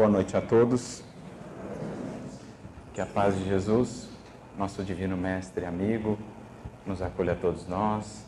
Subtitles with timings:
[0.00, 1.04] Boa noite a todos.
[2.94, 4.08] Que a paz de Jesus,
[4.56, 6.18] nosso divino mestre e amigo,
[6.86, 8.24] nos acolha a todos nós,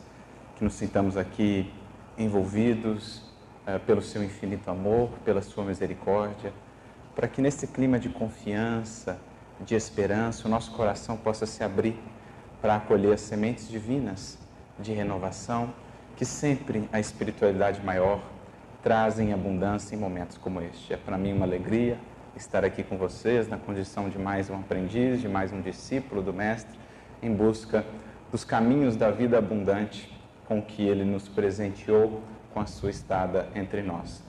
[0.55, 1.73] que nos sintamos aqui
[2.15, 3.23] envolvidos
[3.65, 6.53] uh, pelo seu infinito amor, pela sua misericórdia,
[7.15, 9.19] para que nesse clima de confiança,
[9.59, 11.99] de esperança, o nosso coração possa se abrir
[12.61, 14.37] para acolher as sementes divinas
[14.77, 15.73] de renovação
[16.15, 18.21] que sempre a espiritualidade maior
[18.83, 20.93] traz em abundância em momentos como este.
[20.93, 21.97] É para mim uma alegria
[22.35, 26.33] estar aqui com vocês na condição de mais um aprendiz, de mais um discípulo do
[26.33, 26.77] Mestre,
[27.21, 27.85] em busca
[28.29, 30.11] dos caminhos da vida abundante
[30.45, 32.21] com que ele nos presenteou
[32.53, 34.21] com a sua estada entre nós.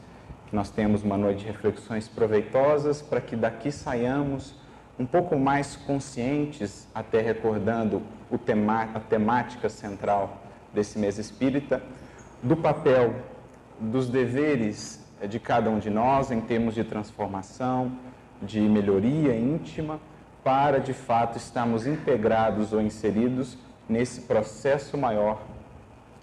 [0.46, 4.54] Que nós tenhamos uma noite de reflexões proveitosas para que daqui saiamos
[4.96, 8.00] um pouco mais conscientes, até recordando
[8.46, 10.38] tema, a temática central
[10.72, 11.82] desse mês espírita,
[12.40, 13.14] do papel,
[13.80, 17.92] dos deveres de cada um de nós em termos de transformação,
[18.42, 20.00] de melhoria íntima,
[20.42, 23.56] para de fato estarmos integrados ou inseridos
[23.88, 25.40] nesse processo maior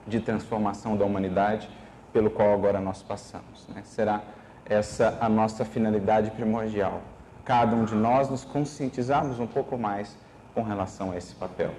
[0.07, 1.69] de transformação da humanidade
[2.13, 3.67] pelo qual agora nós passamos.
[3.69, 3.81] Né?
[3.83, 4.21] Será
[4.65, 7.01] essa a nossa finalidade primordial.
[7.43, 10.15] Cada um de nós nos conscientizarmos um pouco mais
[10.53, 11.71] com relação a esse papel.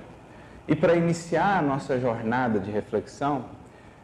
[0.66, 3.44] E para iniciar a nossa jornada de reflexão,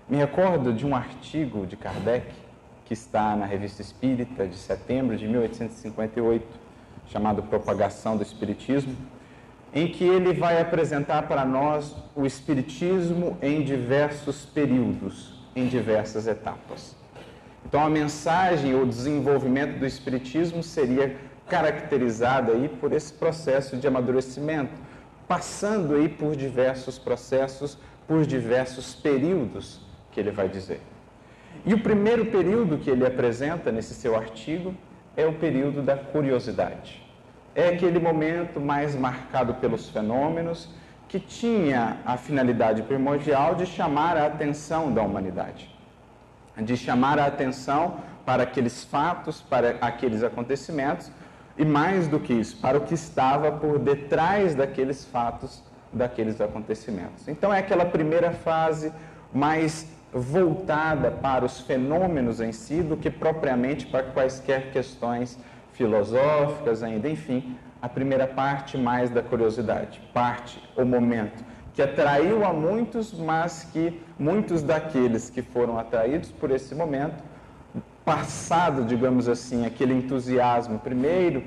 [0.08, 2.32] me recordo de um artigo de Kardec
[2.86, 6.46] que está na Revista Espírita de setembro de 1858,
[7.08, 8.96] chamado Propagação do Espiritismo,
[9.74, 16.96] em que ele vai apresentar para nós o Espiritismo em diversos períodos, em diversas etapas.
[17.66, 24.72] Então, a mensagem ou desenvolvimento do Espiritismo seria caracterizada aí por esse processo de amadurecimento,
[25.26, 30.80] passando aí por diversos processos, por diversos períodos que ele vai dizer.
[31.64, 34.74] E o primeiro período que ele apresenta nesse seu artigo
[35.16, 37.02] é o período da curiosidade.
[37.54, 40.68] É aquele momento mais marcado pelos fenômenos
[41.08, 45.74] que tinha a finalidade primordial de chamar a atenção da humanidade,
[46.56, 51.10] de chamar a atenção para aqueles fatos, para aqueles acontecimentos
[51.56, 57.26] e mais do que isso, para o que estava por detrás daqueles fatos, daqueles acontecimentos.
[57.26, 58.92] Então é aquela primeira fase
[59.32, 65.38] mais voltada para os fenômenos em si do que propriamente para quaisquer questões
[65.72, 72.52] filosóficas ainda, enfim, a primeira parte mais da curiosidade, parte, o momento, que atraiu a
[72.52, 77.22] muitos, mas que muitos daqueles que foram atraídos por esse momento
[78.04, 81.44] passado, digamos assim, aquele entusiasmo primeiro,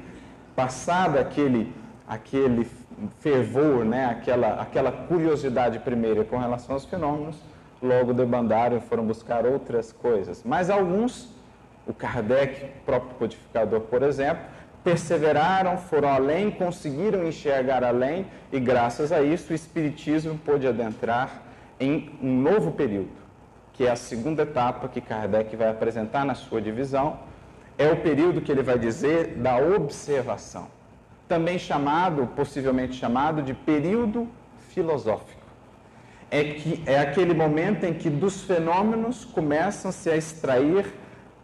[0.55, 1.73] passado aquele,
[2.07, 2.67] aquele
[3.19, 7.35] fervor, né, aquela, aquela curiosidade primeira com relação aos fenômenos,
[7.81, 10.43] logo debandaram e foram buscar outras coisas.
[10.45, 11.29] Mas alguns,
[11.87, 14.43] o Kardec, próprio codificador, por exemplo,
[14.83, 21.41] perseveraram, foram além, conseguiram enxergar além e graças a isso o Espiritismo pôde adentrar
[21.79, 23.21] em um novo período
[23.81, 27.17] que é a segunda etapa que Kardec vai apresentar na sua divisão,
[27.79, 30.67] é o período que ele vai dizer da observação,
[31.27, 34.27] também chamado, possivelmente chamado, de período
[34.69, 35.40] filosófico.
[36.33, 40.85] É, que, é aquele momento em que dos fenômenos começam-se a extrair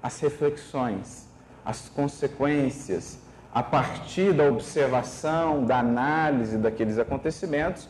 [0.01, 1.27] as reflexões,
[1.65, 3.19] as consequências,
[3.53, 7.89] a partir da observação, da análise daqueles acontecimentos,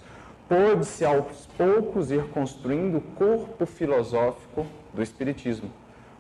[0.50, 5.70] pôde-se aos poucos ir construindo o corpo filosófico do Espiritismo.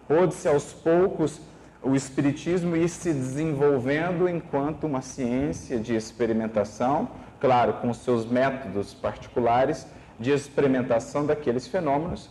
[0.08, 1.42] Pôde-se aos poucos
[1.82, 7.10] o Espiritismo ir se desenvolvendo enquanto uma ciência de experimentação,
[7.40, 9.88] claro, com seus métodos particulares
[10.20, 12.30] de experimentação daqueles fenômenos,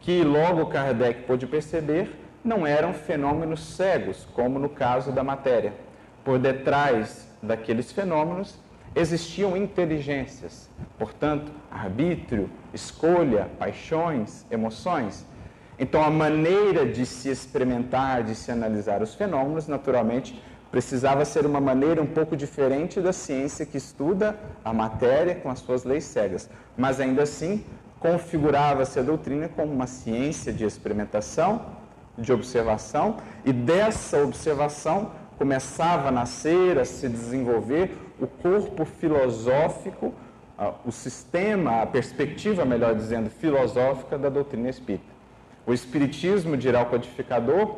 [0.00, 2.10] que logo Kardec pôde perceber
[2.44, 5.74] não eram fenômenos cegos, como no caso da matéria.
[6.24, 8.58] Por detrás daqueles fenômenos
[8.94, 10.68] existiam inteligências,
[10.98, 15.26] portanto, arbítrio, escolha, paixões, emoções.
[15.78, 21.60] Então, a maneira de se experimentar, de se analisar os fenômenos, naturalmente, precisava ser uma
[21.60, 26.48] maneira um pouco diferente da ciência que estuda a matéria com as suas leis cegas.
[26.76, 27.64] Mas ainda assim,
[27.98, 31.66] configurava-se a doutrina como uma ciência de experimentação,
[32.16, 40.14] de observação, e dessa observação começava a nascer, a se desenvolver o corpo filosófico,
[40.84, 45.10] o sistema, a perspectiva, melhor dizendo, filosófica da doutrina espírita.
[45.66, 47.76] O Espiritismo, dirá o codificador,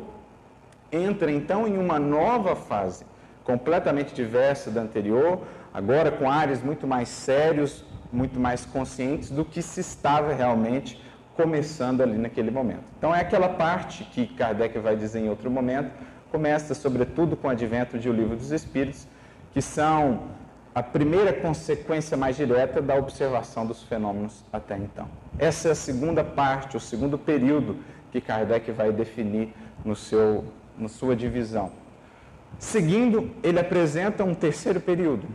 [0.95, 3.05] entra então em uma nova fase,
[3.43, 5.41] completamente diversa da anterior,
[5.73, 11.01] agora com áreas muito mais sérios, muito mais conscientes do que se estava realmente
[11.35, 12.83] começando ali naquele momento.
[12.97, 15.91] Então é aquela parte que Kardec vai dizer em outro momento,
[16.31, 19.07] começa sobretudo com o advento de O Livro dos Espíritos,
[19.51, 20.29] que são
[20.73, 25.07] a primeira consequência mais direta da observação dos fenômenos até então.
[25.37, 27.77] Essa é a segunda parte, o segundo período
[28.11, 29.53] que Kardec vai definir
[29.85, 30.45] no seu,
[30.77, 31.71] na sua divisão.
[32.59, 35.27] Seguindo, ele apresenta um terceiro período,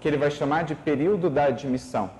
[0.00, 2.10] que ele vai chamar de período da admissão,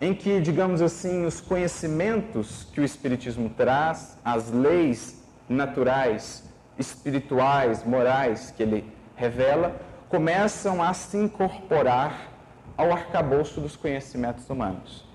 [0.00, 6.44] em que, digamos assim, os conhecimentos que o Espiritismo traz, as leis naturais,
[6.78, 12.32] espirituais, morais que ele revela, começam a se incorporar
[12.76, 15.06] ao arcabouço dos conhecimentos humanos.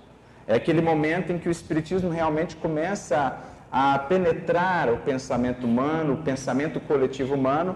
[0.46, 3.38] É aquele momento em que o Espiritismo realmente começa
[3.72, 7.74] a, penetrar o pensamento humano, o pensamento coletivo humano,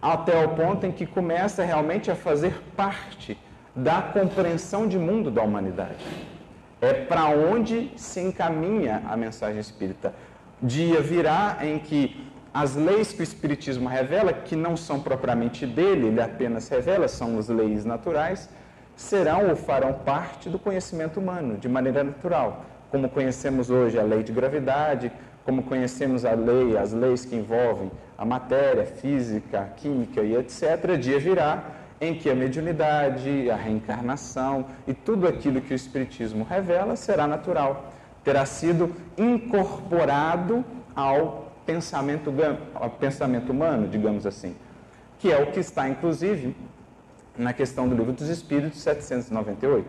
[0.00, 3.38] até o ponto em que começa realmente a fazer parte
[3.74, 6.04] da compreensão de mundo da humanidade.
[6.80, 10.14] É para onde se encaminha a mensagem espírita.
[10.62, 16.06] Dia virá em que as leis que o Espiritismo revela, que não são propriamente dele,
[16.06, 18.48] ele apenas revela, são as leis naturais,
[18.94, 22.64] serão ou farão parte do conhecimento humano, de maneira natural.
[22.90, 25.12] Como conhecemos hoje a lei de gravidade,
[25.46, 27.88] como conhecemos a lei, as leis que envolvem
[28.18, 31.62] a matéria, física, química e etc., dia virá
[32.00, 37.92] em que a mediunidade, a reencarnação e tudo aquilo que o Espiritismo revela será natural,
[38.24, 40.64] terá sido incorporado
[40.96, 42.34] ao pensamento,
[42.98, 44.56] pensamento humano, digamos assim,
[45.20, 46.56] que é o que está, inclusive,
[47.38, 49.86] na questão do Livro dos Espíritos 798.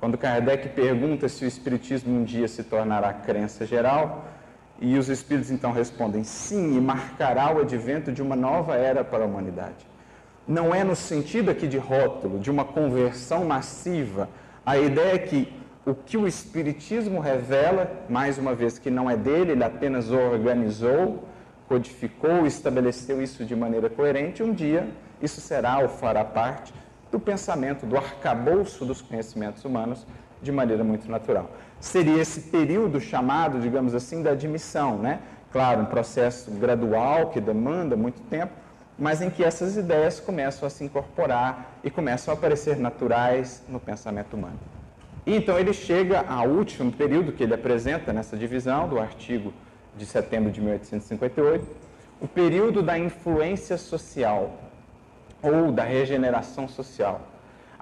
[0.00, 4.24] Quando Kardec pergunta se o Espiritismo um dia se tornará crença geral,
[4.80, 9.24] e os Espíritos então respondem sim, e marcará o advento de uma nova era para
[9.24, 9.86] a humanidade.
[10.46, 14.28] Não é no sentido aqui de rótulo, de uma conversão massiva.
[14.66, 15.52] A ideia é que
[15.86, 21.24] o que o Espiritismo revela, mais uma vez que não é dele, ele apenas organizou,
[21.68, 24.88] codificou, estabeleceu isso de maneira coerente, um dia
[25.22, 26.74] isso será ou fará parte
[27.10, 30.04] do pensamento, do arcabouço dos conhecimentos humanos
[30.42, 31.50] de maneira muito natural.
[31.82, 35.18] Seria esse período chamado, digamos assim, da admissão, né?
[35.50, 38.52] Claro, um processo gradual que demanda muito tempo,
[38.96, 43.80] mas em que essas ideias começam a se incorporar e começam a aparecer naturais no
[43.80, 44.60] pensamento humano.
[45.26, 49.52] E então ele chega ao último período que ele apresenta nessa divisão do artigo
[49.96, 51.66] de setembro de 1858,
[52.20, 54.56] o período da influência social
[55.42, 57.22] ou da regeneração social.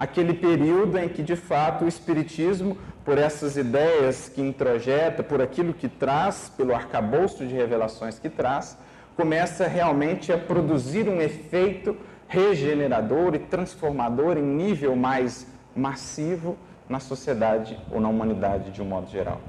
[0.01, 5.73] Aquele período em que, de fato, o Espiritismo, por essas ideias que introjeta, por aquilo
[5.73, 8.77] que traz, pelo arcabouço de revelações que traz,
[9.15, 16.57] começa realmente a produzir um efeito regenerador e transformador em nível mais massivo
[16.87, 19.41] na sociedade ou na humanidade de um modo geral.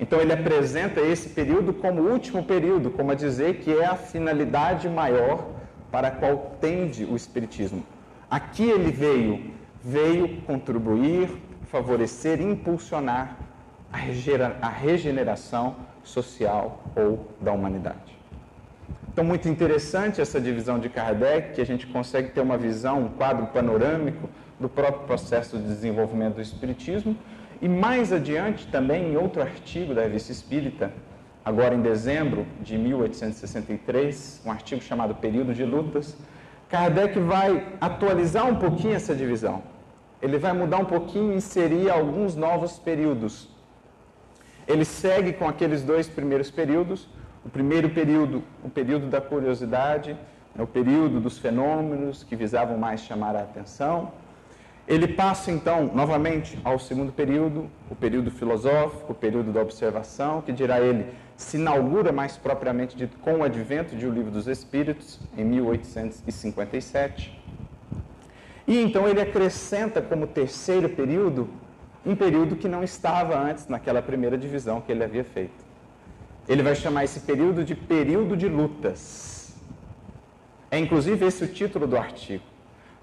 [0.00, 3.96] Então ele apresenta esse período como o último período, como a dizer que é a
[3.96, 5.46] finalidade maior
[5.90, 7.82] para a qual tende o Espiritismo.
[8.30, 9.52] Aqui ele veio,
[9.82, 11.30] veio contribuir,
[11.70, 13.36] favorecer, impulsionar
[13.92, 18.18] a regeneração social ou da humanidade.
[19.10, 23.08] Então, muito interessante essa divisão de Kardec, que a gente consegue ter uma visão, um
[23.08, 24.28] quadro panorâmico
[24.60, 27.16] do próprio processo de desenvolvimento do Espiritismo.
[27.60, 30.92] E mais adiante, também em outro artigo da Revista Espírita,
[31.44, 36.16] agora em dezembro de 1863, um artigo chamado Período de Lutas,
[36.68, 39.62] Kardec vai atualizar um pouquinho essa divisão.
[40.20, 43.48] Ele vai mudar um pouquinho e inserir alguns novos períodos.
[44.66, 47.08] Ele segue com aqueles dois primeiros períodos.
[47.44, 50.16] O primeiro período, o período da curiosidade,
[50.58, 54.12] é o período dos fenômenos que visavam mais chamar a atenção.
[54.88, 60.50] Ele passa então novamente ao segundo período, o período filosófico, o período da observação, que
[60.50, 61.06] dirá ele
[61.36, 67.37] se inaugura mais propriamente dito com o advento de O Livro dos Espíritos, em 1857.
[68.68, 71.48] E então ele acrescenta como terceiro período
[72.04, 75.64] um período que não estava antes naquela primeira divisão que ele havia feito.
[76.46, 79.54] Ele vai chamar esse período de período de lutas.
[80.70, 82.44] É inclusive esse o título do artigo.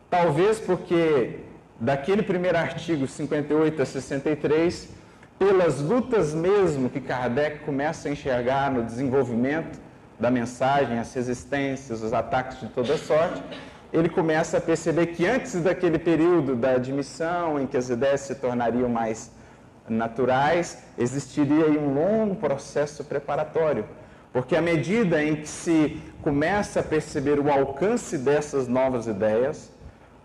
[0.10, 1.40] Talvez porque
[1.80, 4.90] daquele primeiro artigo 58 a 63,
[5.38, 9.80] pelas lutas mesmo que Kardec começa a enxergar no desenvolvimento
[10.20, 13.44] da mensagem, as resistências, os ataques de toda sorte,
[13.96, 18.36] ele começa a perceber que antes daquele período da admissão, em que as ideias se
[18.36, 19.32] tornariam mais
[19.88, 23.86] naturais, existiria um longo processo preparatório.
[24.34, 29.72] Porque à medida em que se começa a perceber o alcance dessas novas ideias,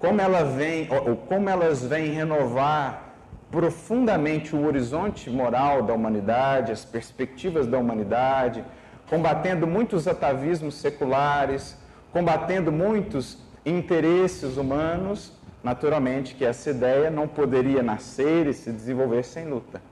[0.00, 3.14] como, ela vem, ou como elas vêm renovar
[3.52, 8.64] profundamente o horizonte moral da humanidade, as perspectivas da humanidade,
[9.08, 11.76] combatendo muitos atavismos seculares,
[12.12, 19.46] combatendo muitos interesses humanos, naturalmente que essa ideia não poderia nascer e se desenvolver sem
[19.46, 19.82] luta.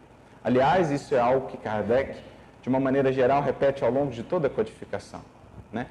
[0.43, 2.17] Aliás, isso é algo que Kardec,
[2.63, 5.21] de uma maneira geral, repete ao longo de toda a codificação.
[5.73, 5.87] Né?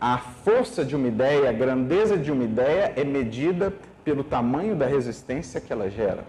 [0.00, 3.72] A força de uma ideia, a grandeza de uma ideia é medida
[4.04, 6.24] pelo tamanho da resistência que ela gera.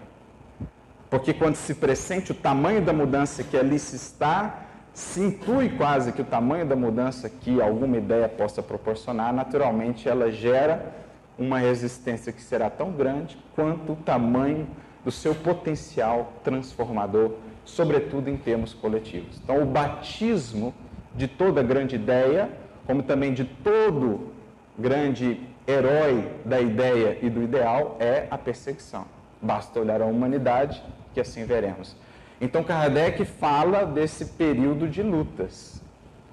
[1.08, 6.12] Porque quando se pressente o tamanho da mudança que ali se está, se intui quase
[6.12, 10.92] que o tamanho da mudança que alguma ideia possa proporcionar, naturalmente ela gera
[11.38, 14.66] uma resistência que será tão grande quanto o tamanho
[15.04, 17.32] do seu potencial transformador,
[17.64, 19.40] sobretudo em termos coletivos.
[19.42, 20.74] Então, o batismo
[21.14, 22.50] de toda grande ideia,
[22.86, 24.32] como também de todo
[24.78, 29.06] grande herói da ideia e do ideal, é a perseguição.
[29.40, 30.82] Basta olhar a humanidade
[31.14, 31.96] que assim veremos.
[32.40, 35.82] Então, Kardec fala desse período de lutas,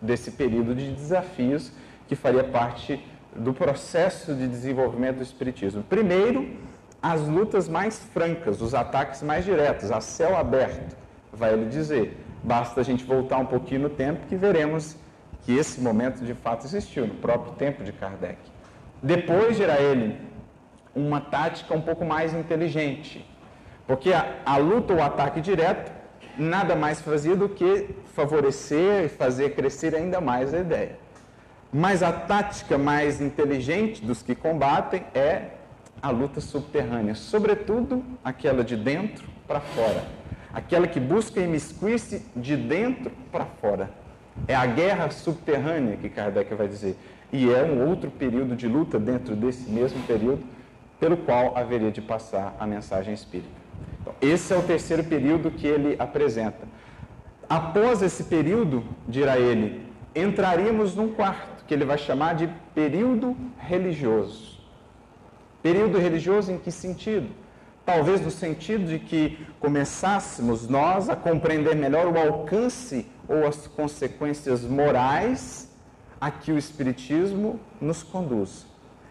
[0.02, 1.72] desse período de desafios
[2.08, 3.04] que faria parte
[3.36, 5.84] do processo de desenvolvimento do Espiritismo.
[5.84, 6.50] Primeiro,
[7.02, 10.96] as lutas mais francas, os ataques mais diretos, a céu aberto,
[11.32, 12.18] vai ele dizer.
[12.42, 14.96] Basta a gente voltar um pouquinho no tempo que veremos
[15.44, 18.38] que esse momento de fato existiu, no próprio tempo de Kardec.
[19.04, 20.20] Depois, dirá ele,
[20.96, 23.30] uma tática um pouco mais inteligente,
[23.86, 25.97] porque a, a luta ou ataque direto
[26.38, 30.98] nada mais fazia do que favorecer e fazer crescer ainda mais a ideia.
[31.72, 35.50] Mas a tática mais inteligente dos que combatem é
[36.02, 40.04] a luta subterrânea, sobretudo aquela de dentro para fora,
[40.54, 43.90] aquela que busca imiscuir-se de dentro para fora.
[44.48, 46.96] É a guerra subterrânea que Kardec vai dizer.
[47.32, 50.44] E é um outro período de luta dentro desse mesmo período
[51.00, 53.67] pelo qual haveria de passar a mensagem espírita.
[54.08, 56.68] Então, esse é o terceiro período que ele apresenta.
[57.50, 59.86] Após esse período, dirá ele,
[60.16, 64.60] entraríamos num quarto que ele vai chamar de período religioso.
[65.62, 67.30] Período religioso em que sentido?
[67.86, 74.64] Talvez no sentido de que começássemos nós a compreender melhor o alcance ou as consequências
[74.64, 75.70] morais
[76.20, 78.66] a que o Espiritismo nos conduz.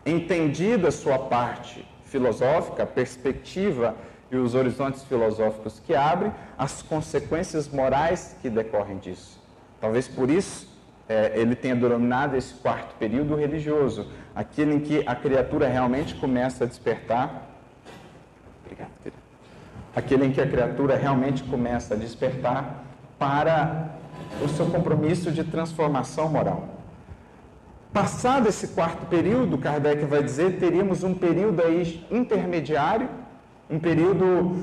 [0.04, 3.94] Entendida sua parte filosófica, perspectiva
[4.30, 9.40] e os horizontes filosóficos que abre, as consequências morais que decorrem disso.
[9.80, 10.68] Talvez por isso
[11.08, 16.64] é, ele tenha denominado esse quarto período religioso, aquele em que a criatura realmente começa
[16.64, 17.42] a despertar.
[19.94, 22.84] Aquele em que a criatura realmente começa a despertar
[23.18, 23.96] para
[24.44, 26.68] o seu compromisso de transformação moral.
[27.92, 33.08] Passado esse quarto período, Kardec vai dizer, teríamos um período aí intermediário,
[33.68, 34.56] um período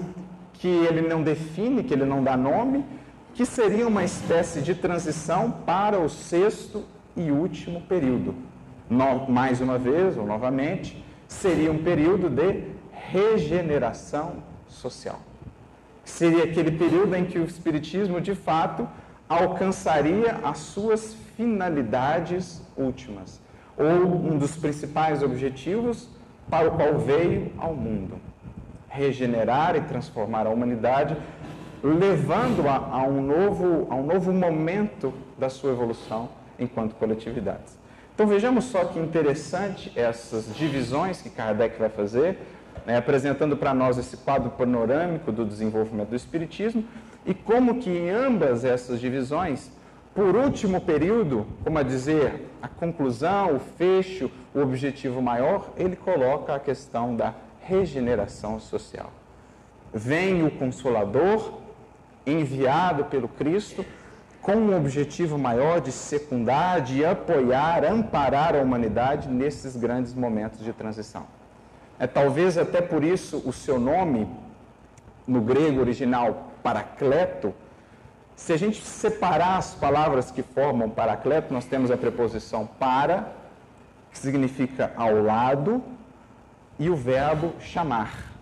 [0.53, 2.85] que ele não define, que ele não dá nome,
[3.33, 8.35] que seria uma espécie de transição para o sexto e último período.
[8.89, 14.35] No, mais uma vez, ou novamente, seria um período de regeneração
[14.67, 15.19] social.
[16.03, 18.87] Seria aquele período em que o Espiritismo, de fato,
[19.27, 23.41] alcançaria as suas finalidades últimas,
[23.77, 26.07] ou um dos principais objetivos
[26.49, 28.19] para o qual veio ao mundo:
[28.93, 31.17] regenerar e transformar a humanidade
[31.83, 37.77] levando-a a, um novo, a um novo momento da sua evolução enquanto coletividades.
[38.15, 42.37] Então vejamos só que interessante essas divisões que Kardec vai fazer,
[42.85, 46.85] né, apresentando para nós esse quadro panorâmico do desenvolvimento do Espiritismo
[47.25, 49.71] e como que em ambas essas divisões,
[50.13, 56.53] por último período, como a dizer, a conclusão, o fecho, o objetivo maior, ele coloca
[56.53, 57.33] a questão da
[57.65, 59.11] regeneração social.
[59.93, 61.59] Vem o Consolador,
[62.25, 63.85] enviado pelo Cristo
[64.41, 70.73] com um objetivo maior de secundar, de apoiar, amparar a humanidade nesses grandes momentos de
[70.73, 71.25] transição.
[71.97, 74.27] É talvez até por isso o seu nome
[75.25, 77.53] no grego original paracleto,
[78.35, 83.31] se a gente separar as palavras que formam paracleto, nós temos a preposição para,
[84.11, 85.81] que significa ao lado,
[86.83, 88.33] e o verbo chamar.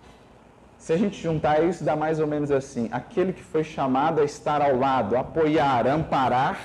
[0.76, 4.24] Se a gente juntar isso, dá mais ou menos assim: aquele que foi chamado a
[4.24, 6.58] estar ao lado, apoiar, amparar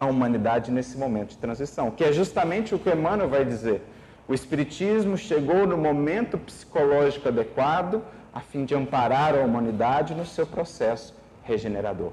[0.00, 3.86] a humanidade nesse momento de transição, que é justamente o que Emmanuel vai dizer.
[4.26, 8.02] O Espiritismo chegou no momento psicológico adequado
[8.32, 11.14] a fim de amparar a humanidade no seu processo
[11.44, 12.12] regenerador.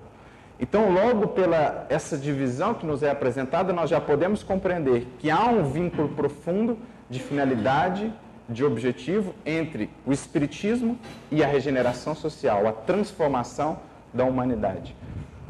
[0.60, 5.46] Então, logo pela essa divisão que nos é apresentada, nós já podemos compreender que há
[5.46, 6.78] um vínculo profundo
[7.10, 8.13] de finalidade
[8.50, 10.98] de objetivo entre o espiritismo
[11.32, 13.79] e a regeneração social, a transformação
[14.13, 14.96] da humanidade.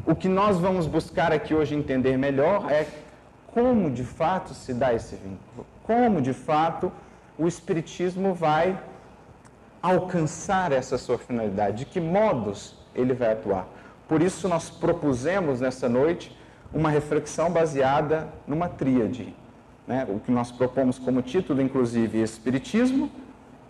[0.06, 2.86] O que nós vamos buscar aqui hoje entender melhor é
[3.46, 6.92] como de fato se dá esse vínculo, como de fato
[7.38, 8.78] o Espiritismo vai
[9.82, 13.66] alcançar essa sua finalidade, de que modos ele vai atuar.
[14.06, 16.36] Por isso, nós propusemos nessa noite
[16.72, 19.34] uma reflexão baseada numa tríade.
[19.90, 20.06] Né?
[20.08, 23.10] O que nós propomos como título, inclusive, Espiritismo,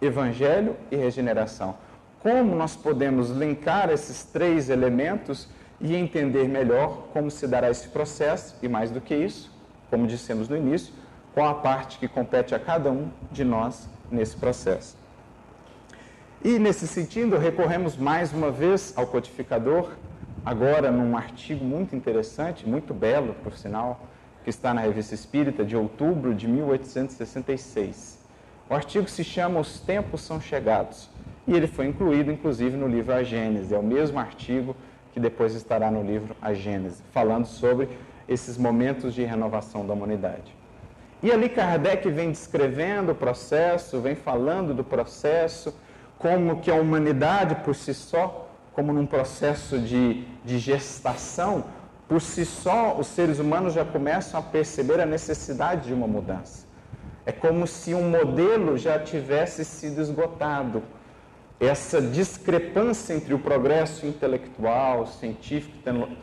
[0.02, 1.76] Evangelho e Regeneração.
[2.18, 5.48] Como nós podemos linkar esses três elementos
[5.80, 9.50] e entender melhor como se dará esse processo, e mais do que isso,
[9.88, 10.92] como dissemos no início,
[11.32, 14.98] qual a parte que compete a cada um de nós nesse processo.
[16.44, 19.92] E nesse sentido, recorremos mais uma vez ao codificador,
[20.44, 24.02] agora num artigo muito interessante, muito belo, por sinal,
[24.44, 28.18] que está na Revista Espírita de outubro de 1866.
[28.68, 31.08] O artigo se chama Os Tempos São Chegados
[31.46, 33.74] e ele foi incluído, inclusive, no livro A Gênese.
[33.74, 34.76] É o mesmo artigo
[35.12, 37.88] que depois estará no livro A Gênese, falando sobre
[38.28, 40.54] esses momentos de renovação da humanidade.
[41.22, 45.74] E ali Kardec vem descrevendo o processo, vem falando do processo,
[46.18, 51.64] como que a humanidade por si só, como num processo de, de gestação,
[52.10, 56.66] por si só os seres humanos já começam a perceber a necessidade de uma mudança.
[57.24, 60.82] É como se um modelo já tivesse sido esgotado.
[61.60, 65.78] Essa discrepância entre o progresso intelectual, científico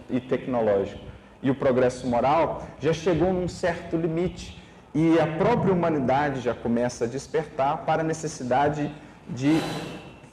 [0.10, 1.00] e tecnológico
[1.42, 4.62] e o progresso moral já chegou num certo limite.
[4.94, 8.94] E a própria humanidade já começa a despertar para a necessidade
[9.30, 9.62] de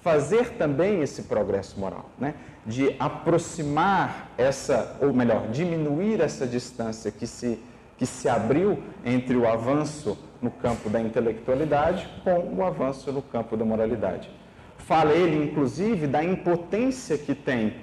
[0.02, 2.34] fazer também esse progresso moral, né?
[2.66, 7.58] De aproximar essa, ou melhor, diminuir essa distância que se,
[7.98, 13.56] que se abriu entre o avanço no campo da intelectualidade com o avanço no campo
[13.56, 14.30] da moralidade.
[14.78, 17.74] Fala ele, inclusive, da impotência que tem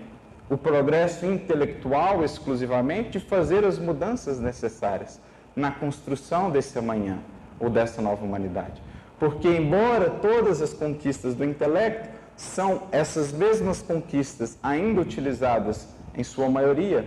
[0.50, 5.20] o progresso intelectual exclusivamente de fazer as mudanças necessárias
[5.56, 7.20] na construção desse amanhã
[7.60, 8.82] ou dessa nova humanidade.
[9.18, 16.50] Porque, embora todas as conquistas do intelecto são essas mesmas conquistas ainda utilizadas, em sua
[16.50, 17.06] maioria,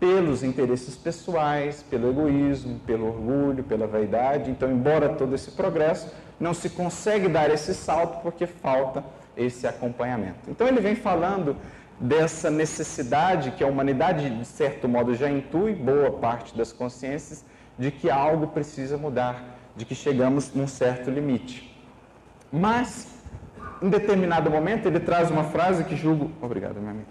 [0.00, 4.50] pelos interesses pessoais, pelo egoísmo, pelo orgulho, pela vaidade.
[4.50, 9.04] Então, embora todo esse progresso, não se consegue dar esse salto porque falta
[9.36, 10.48] esse acompanhamento.
[10.48, 11.56] Então, ele vem falando
[12.00, 17.44] dessa necessidade que a humanidade, de certo modo, já intui, boa parte das consciências,
[17.76, 21.72] de que algo precisa mudar de que chegamos num certo limite.
[22.52, 23.17] Mas,
[23.82, 26.30] em determinado momento, ele traz uma frase que julgo.
[26.40, 27.06] Obrigado, minha amiga.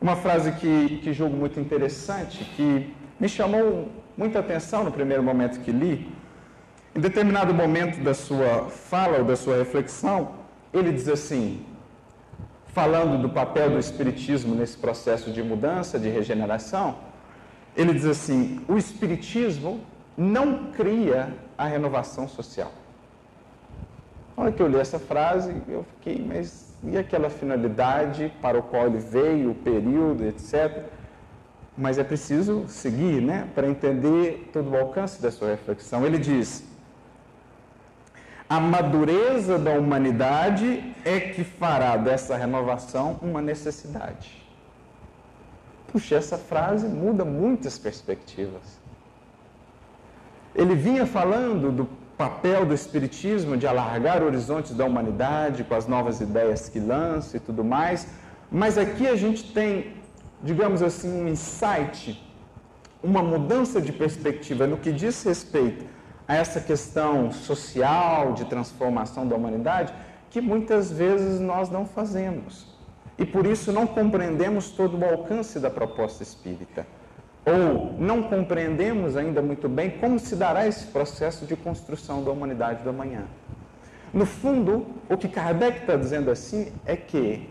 [0.00, 5.60] Uma frase que, que julgo muito interessante, que me chamou muita atenção no primeiro momento
[5.60, 6.10] que li.
[6.94, 10.32] Em determinado momento da sua fala ou da sua reflexão,
[10.72, 11.64] ele diz assim,
[12.66, 16.96] falando do papel do Espiritismo nesse processo de mudança, de regeneração,
[17.76, 19.80] ele diz assim: o Espiritismo
[20.16, 22.72] não cria a renovação social.
[24.40, 28.62] Na hora que eu li essa frase, eu fiquei, mas e aquela finalidade para o
[28.62, 30.84] qual ele veio, o período, etc.
[31.76, 36.06] Mas é preciso seguir, né, para entender todo o alcance da sua reflexão.
[36.06, 36.64] Ele diz:
[38.48, 44.42] a madureza da humanidade é que fará dessa renovação uma necessidade.
[45.88, 48.80] Puxa, essa frase muda muitas perspectivas.
[50.54, 56.20] Ele vinha falando do papel do Espiritismo de alargar horizontes da humanidade com as novas
[56.20, 58.08] ideias que lança e tudo mais,
[58.52, 59.94] mas aqui a gente tem,
[60.42, 62.22] digamos assim, um insight,
[63.02, 65.86] uma mudança de perspectiva no que diz respeito
[66.28, 69.90] a essa questão social de transformação da humanidade
[70.28, 72.66] que muitas vezes nós não fazemos.
[73.16, 76.86] E por isso não compreendemos todo o alcance da proposta espírita
[77.44, 82.82] ou não compreendemos ainda muito bem como se dará esse processo de construção da humanidade
[82.82, 83.24] do amanhã.
[84.12, 87.48] No fundo, o que Kardec está dizendo assim é que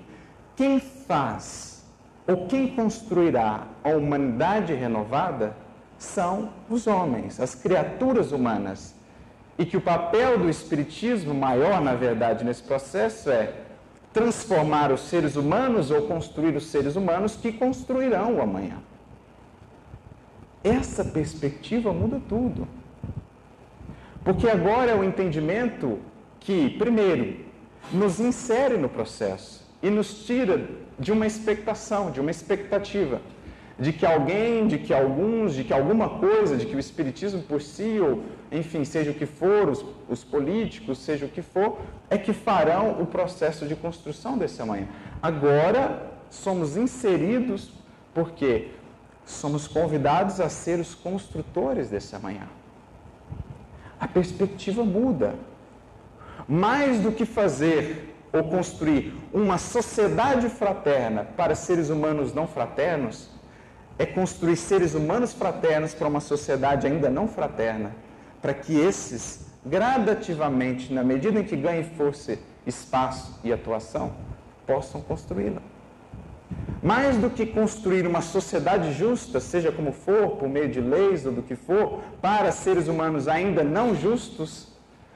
[0.55, 1.85] quem faz
[2.27, 5.55] ou quem construirá a humanidade renovada
[5.97, 8.93] são os homens, as criaturas humanas.
[9.57, 13.53] E que o papel do Espiritismo maior, na verdade, nesse processo é
[14.13, 18.77] transformar os seres humanos ou construir os seres humanos que construirão o amanhã.
[20.63, 22.67] Essa perspectiva muda tudo.
[24.23, 25.99] Porque agora é o entendimento
[26.39, 27.37] que, primeiro,
[27.91, 30.67] nos insere no processo e nos tira
[30.97, 33.21] de uma expectação, de uma expectativa,
[33.79, 37.61] de que alguém, de que alguns, de que alguma coisa, de que o Espiritismo por
[37.61, 42.17] si, ou enfim, seja o que for, os, os políticos, seja o que for, é
[42.17, 44.87] que farão o processo de construção desse amanhã.
[45.21, 47.71] Agora somos inseridos,
[48.13, 48.67] porque
[49.29, 52.47] somos convidados a ser os construtores desse amanhã.
[53.99, 55.35] A perspectiva muda.
[56.47, 63.29] Mais do que fazer ou construir uma sociedade fraterna para seres humanos não fraternos,
[63.99, 67.91] é construir seres humanos fraternos para uma sociedade ainda não fraterna,
[68.41, 74.13] para que esses, gradativamente, na medida em que ganhem força, espaço e atuação,
[74.65, 75.61] possam construí-la.
[76.81, 81.31] Mais do que construir uma sociedade justa, seja como for, por meio de leis ou
[81.31, 84.69] do que for, para seres humanos ainda não justos,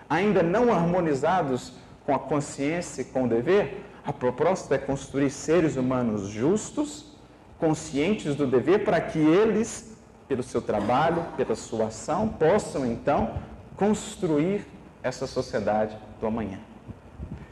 [0.10, 1.74] ainda não harmonizados
[2.06, 7.16] com a consciência e com o dever, a proposta é construir seres humanos justos,
[7.58, 9.96] conscientes do dever, para que eles,
[10.28, 13.36] pelo seu trabalho, pela sua ação, possam então
[13.78, 14.66] construir
[15.02, 16.60] essa sociedade do amanhã.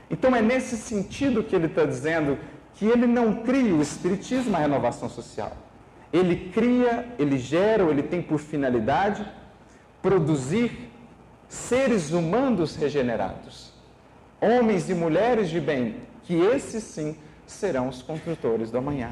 [0.10, 2.38] Então é nesse sentido que ele está dizendo
[2.82, 5.56] que ele não cria o Espiritismo, a renovação social.
[6.12, 9.24] Ele cria, ele gera, ele tem por finalidade
[10.02, 10.90] produzir
[11.48, 13.72] seres humanos regenerados,
[14.42, 17.16] homens e mulheres de bem, que esses sim
[17.46, 19.12] serão os construtores do amanhã.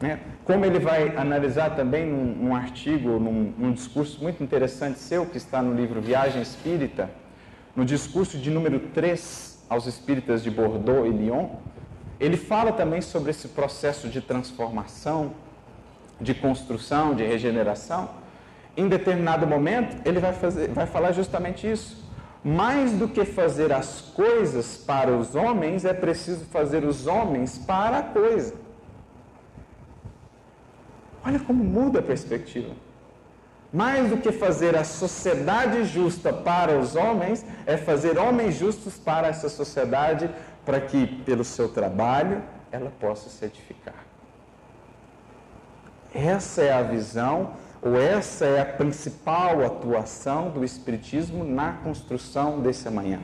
[0.00, 0.18] Né?
[0.44, 5.36] Como ele vai analisar também num, num artigo, num, num, discurso muito interessante seu, que
[5.36, 7.08] está no livro Viagem Espírita,
[7.76, 11.50] no discurso de número 3 aos espíritas de Bordeaux e Lyon,
[12.18, 15.32] ele fala também sobre esse processo de transformação,
[16.20, 18.10] de construção, de regeneração.
[18.76, 22.04] Em determinado momento, ele vai, fazer, vai falar justamente isso.
[22.42, 27.98] Mais do que fazer as coisas para os homens, é preciso fazer os homens para
[27.98, 28.54] a coisa.
[31.24, 32.72] Olha como muda a perspectiva.
[33.72, 39.26] Mais do que fazer a sociedade justa para os homens, é fazer homens justos para
[39.26, 40.30] essa sociedade,
[40.66, 44.04] para que, pelo seu trabalho, ela possa se edificar.
[46.12, 52.88] Essa é a visão, ou essa é a principal atuação do Espiritismo na construção desse
[52.88, 53.20] amanhã.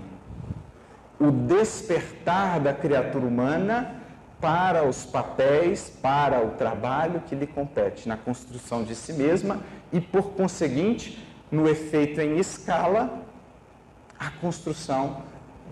[1.19, 3.97] O despertar da criatura humana
[4.41, 9.61] para os papéis, para o trabalho que lhe compete na construção de si mesma
[9.93, 13.23] e, por conseguinte, no efeito em escala,
[14.19, 15.23] a construção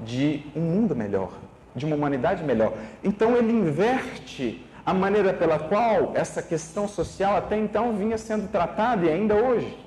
[0.05, 1.33] de um mundo melhor,
[1.75, 2.73] de uma humanidade melhor.
[3.03, 9.07] Então, ele inverte a maneira pela qual essa questão social até então vinha sendo tratada
[9.07, 9.79] e ainda hoje.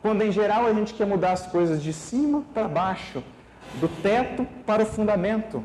[0.00, 3.22] Quando, em geral, a gente quer mudar as coisas de cima para baixo,
[3.80, 5.62] do teto para o fundamento.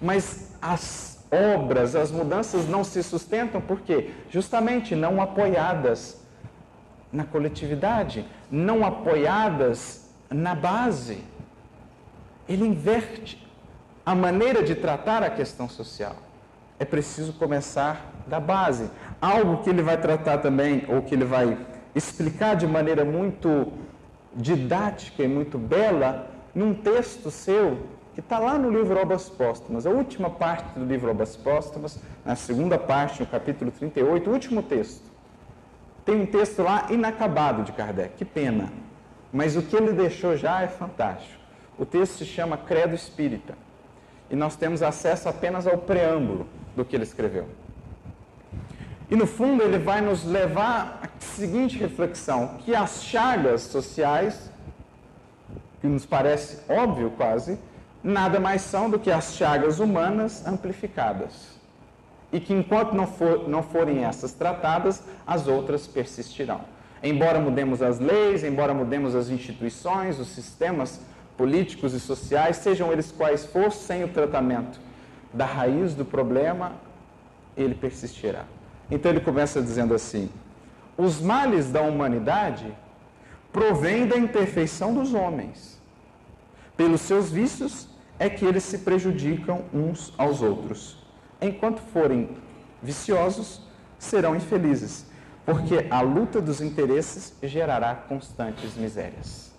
[0.00, 6.20] Mas as obras, as mudanças não se sustentam porque justamente não apoiadas
[7.12, 11.22] na coletividade, não apoiadas na base.
[12.48, 13.46] Ele inverte
[14.10, 16.16] a maneira de tratar a questão social.
[16.80, 18.90] É preciso começar da base.
[19.20, 21.56] Algo que ele vai tratar também, ou que ele vai
[21.94, 23.72] explicar de maneira muito
[24.34, 29.90] didática e muito bela, num texto seu que está lá no livro Obras Póstumas, a
[29.90, 35.08] última parte do livro Obras Póstumas, na segunda parte, no capítulo 38, o último texto.
[36.04, 38.72] Tem um texto lá inacabado de Kardec, que pena,
[39.32, 41.40] mas o que ele deixou já é fantástico.
[41.78, 43.69] O texto se chama Credo Espírita
[44.30, 47.48] e nós temos acesso apenas ao preâmbulo do que ele escreveu.
[49.10, 54.50] E no fundo ele vai nos levar à seguinte reflexão: que as chagas sociais,
[55.80, 57.58] que nos parece óbvio quase,
[58.04, 61.58] nada mais são do que as chagas humanas amplificadas.
[62.32, 66.60] E que enquanto não, for, não forem essas tratadas, as outras persistirão.
[67.02, 71.00] Embora mudemos as leis, embora mudemos as instituições, os sistemas
[71.40, 74.78] políticos e sociais, sejam eles quais for, sem o tratamento
[75.32, 76.74] da raiz do problema,
[77.56, 78.44] ele persistirá.
[78.90, 80.28] Então ele começa dizendo assim:
[80.98, 82.70] os males da humanidade
[83.50, 85.80] provêm da imperfeição dos homens.
[86.76, 90.98] Pelos seus vícios é que eles se prejudicam uns aos outros.
[91.40, 92.36] Enquanto forem
[92.82, 93.62] viciosos,
[93.98, 95.06] serão infelizes,
[95.46, 99.50] porque a luta dos interesses gerará constantes misérias.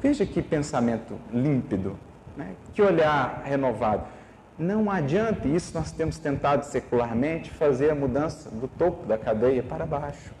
[0.00, 1.98] Veja que pensamento límpido,
[2.36, 2.54] né?
[2.72, 4.04] que olhar renovado.
[4.58, 9.86] Não adianta isso, nós temos tentado secularmente fazer a mudança do topo da cadeia para
[9.86, 10.32] baixo.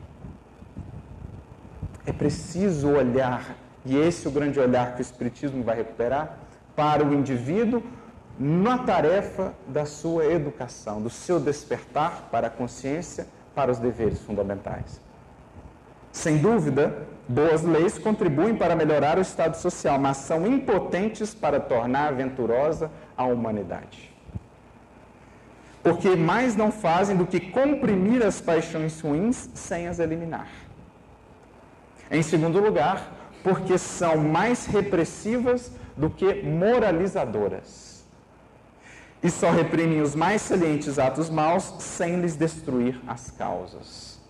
[2.06, 6.36] É preciso olhar e esse é o grande olhar que o Espiritismo vai recuperar
[6.76, 7.82] para o indivíduo
[8.38, 15.00] na tarefa da sua educação, do seu despertar para a consciência, para os deveres fundamentais.
[16.12, 22.08] Sem dúvida, boas leis contribuem para melhorar o estado social, mas são impotentes para tornar
[22.08, 24.10] aventurosa a humanidade.
[25.82, 30.48] porque mais não fazem do que comprimir as paixões ruins sem as eliminar.
[32.10, 33.10] Em segundo lugar,
[33.42, 38.04] porque são mais repressivas do que moralizadoras.
[39.22, 44.20] E só reprimem os mais salientes atos maus sem lhes destruir as causas.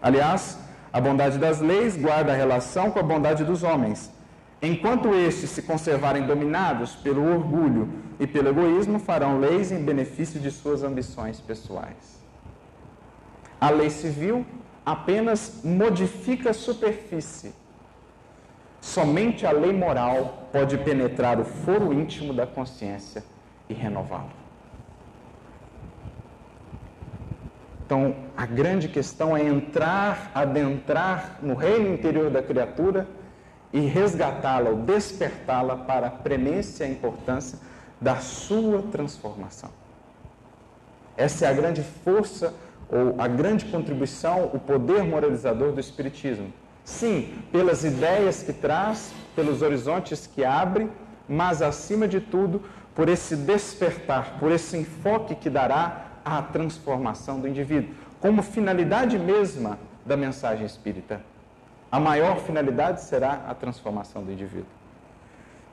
[0.00, 0.58] Aliás,
[0.92, 4.10] a bondade das leis guarda a relação com a bondade dos homens.
[4.62, 10.50] Enquanto estes se conservarem dominados pelo orgulho e pelo egoísmo, farão leis em benefício de
[10.50, 12.20] suas ambições pessoais.
[13.60, 14.44] A lei civil
[14.84, 17.54] apenas modifica a superfície.
[18.80, 23.22] Somente a lei moral pode penetrar o foro íntimo da consciência
[23.68, 24.39] e renová-lo.
[27.90, 33.04] Então, a grande questão é entrar, adentrar no reino interior da criatura
[33.72, 37.58] e resgatá-la ou despertá-la para a premência e a importância
[38.00, 39.70] da sua transformação.
[41.16, 42.54] Essa é a grande força
[42.88, 46.52] ou a grande contribuição, o poder moralizador do Espiritismo.
[46.84, 50.88] Sim, pelas ideias que traz, pelos horizontes que abre,
[51.28, 52.62] mas acima de tudo,
[52.94, 59.78] por esse despertar, por esse enfoque que dará à transformação do indivíduo, como finalidade mesma
[60.06, 61.20] da mensagem espírita.
[61.90, 64.68] A maior finalidade será a transformação do indivíduo.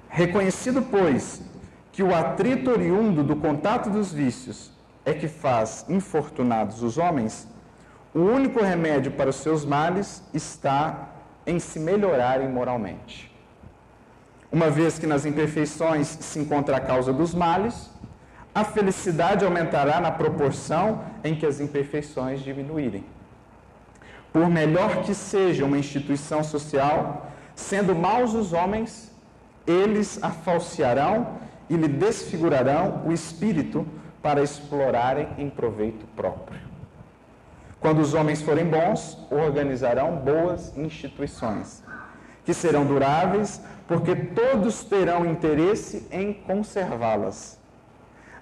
[0.10, 1.42] Reconhecido, pois,
[1.92, 4.72] que o atrito oriundo do contato dos vícios
[5.06, 7.48] é que faz infortunados os homens,
[8.14, 11.10] o único remédio para os seus males está
[11.46, 13.32] em se melhorarem moralmente.
[14.52, 17.92] Uma vez que nas imperfeições se encontra a causa dos males,
[18.58, 23.06] a felicidade aumentará na proporção em que as imperfeições diminuírem.
[24.34, 29.16] Por melhor que seja uma instituição social, sendo maus os homens,
[29.68, 31.38] eles a falsearão
[31.70, 33.86] e lhe desfigurarão o espírito
[34.24, 36.62] para explorarem em proveito próprio.
[37.80, 41.84] Quando os homens forem bons, organizarão boas instituições,
[42.44, 47.57] que serão duráveis, porque todos terão interesse em conservá-las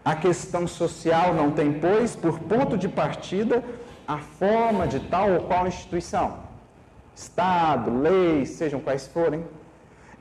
[0.06, 3.64] a questão social não tem, pois, por ponto de partida,
[4.08, 6.38] a forma de tal ou qual instituição.
[7.16, 9.44] Estado, leis, sejam quais forem,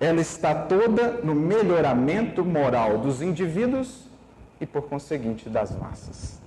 [0.01, 4.09] ela está toda no melhoramento moral dos indivíduos
[4.59, 6.41] e, por conseguinte, das massas.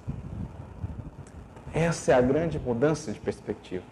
[1.71, 3.83] Essa é a grande mudança de perspectiva.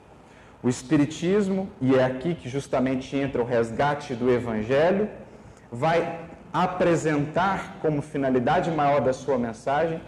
[0.64, 5.08] O Espiritismo, e é aqui que justamente entra o resgate do Evangelho,
[5.72, 6.20] vai
[6.64, 10.00] apresentar como finalidade maior da sua mensagem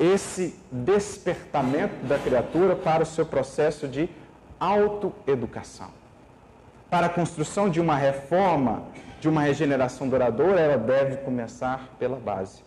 [0.00, 4.10] esse despertamento da criatura para o seu processo de
[4.58, 5.90] autoeducação.
[6.90, 8.82] Para a construção de uma reforma,
[9.20, 12.64] de uma regeneração duradoura, ela deve começar pela base.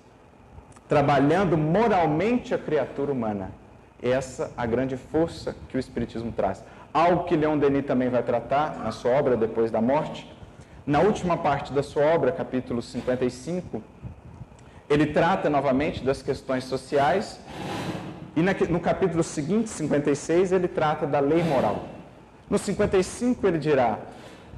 [0.87, 3.51] Trabalhando moralmente a criatura humana.
[4.01, 6.63] Essa a grande força que o Espiritismo traz.
[6.93, 10.33] Algo que Leon Denis também vai tratar na sua obra Depois da Morte,
[10.85, 13.81] na última parte da sua obra, capítulo 55,
[14.89, 17.39] ele trata novamente das questões sociais
[18.35, 21.85] e no capítulo seguinte, 56, ele trata da lei moral.
[22.49, 23.97] No 55 ele dirá: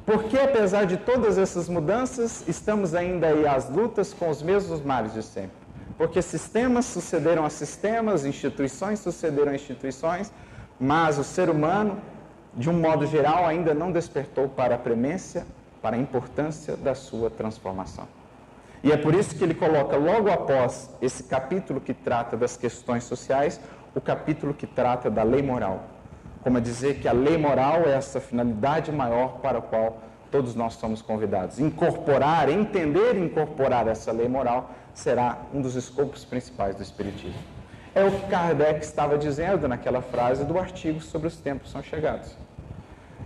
[0.07, 5.13] porque apesar de todas essas mudanças, estamos ainda aí às lutas com os mesmos males
[5.13, 5.51] de sempre?
[5.97, 10.31] Porque sistemas sucederam a sistemas, instituições sucederam a instituições,
[10.79, 11.97] mas o ser humano,
[12.53, 15.45] de um modo geral, ainda não despertou para a premência
[15.81, 18.07] para a importância da sua transformação.
[18.83, 23.03] E é por isso que ele coloca logo após esse capítulo que trata das questões
[23.03, 23.59] sociais,
[23.95, 25.83] o capítulo que trata da lei moral.
[26.41, 29.99] Como a dizer que a lei moral é essa finalidade maior para a qual
[30.31, 31.59] todos nós somos convidados.
[31.59, 37.39] Incorporar, entender e incorporar essa lei moral será um dos escopos principais do Espiritismo.
[37.95, 42.37] É o que Kardec estava dizendo naquela frase do artigo sobre os tempos são chegados.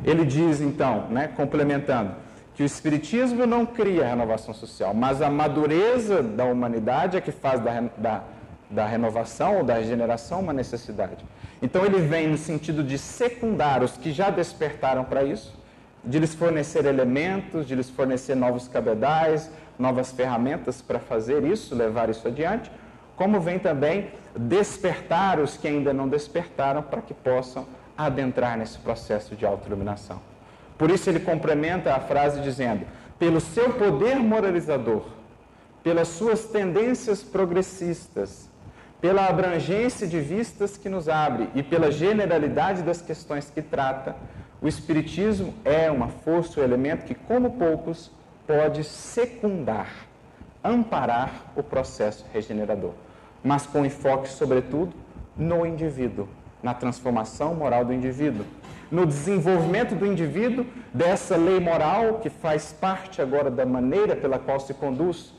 [0.04, 2.14] Ele diz então, né, complementando,
[2.54, 7.32] que o Espiritismo não cria a renovação social, mas a madureza da humanidade é que
[7.32, 8.24] faz da, da,
[8.70, 11.26] da renovação ou da regeneração uma necessidade.
[11.62, 15.60] Então ele vem no sentido de secundar os que já despertaram para isso,
[16.04, 22.10] de lhes fornecer elementos, de lhes fornecer novos cabedais, novas ferramentas para fazer isso, levar
[22.10, 22.72] isso adiante,
[23.16, 29.36] como vem também despertar os que ainda não despertaram para que possam adentrar nesse processo
[29.36, 30.31] de autoiluminação.
[30.82, 32.88] Por isso ele complementa a frase dizendo:
[33.20, 35.04] pelo seu poder moralizador,
[35.84, 38.50] pelas suas tendências progressistas,
[39.00, 44.16] pela abrangência de vistas que nos abre e pela generalidade das questões que trata,
[44.60, 48.10] o Espiritismo é uma força, um elemento que, como poucos,
[48.48, 49.88] pode secundar,
[50.64, 52.94] amparar o processo regenerador.
[53.44, 54.94] mas com enfoque, sobretudo,
[55.38, 56.28] no indivíduo,
[56.62, 58.46] na transformação moral do indivíduo,
[58.92, 64.60] no desenvolvimento do indivíduo dessa lei moral que faz parte agora da maneira pela qual
[64.60, 65.34] se conduz,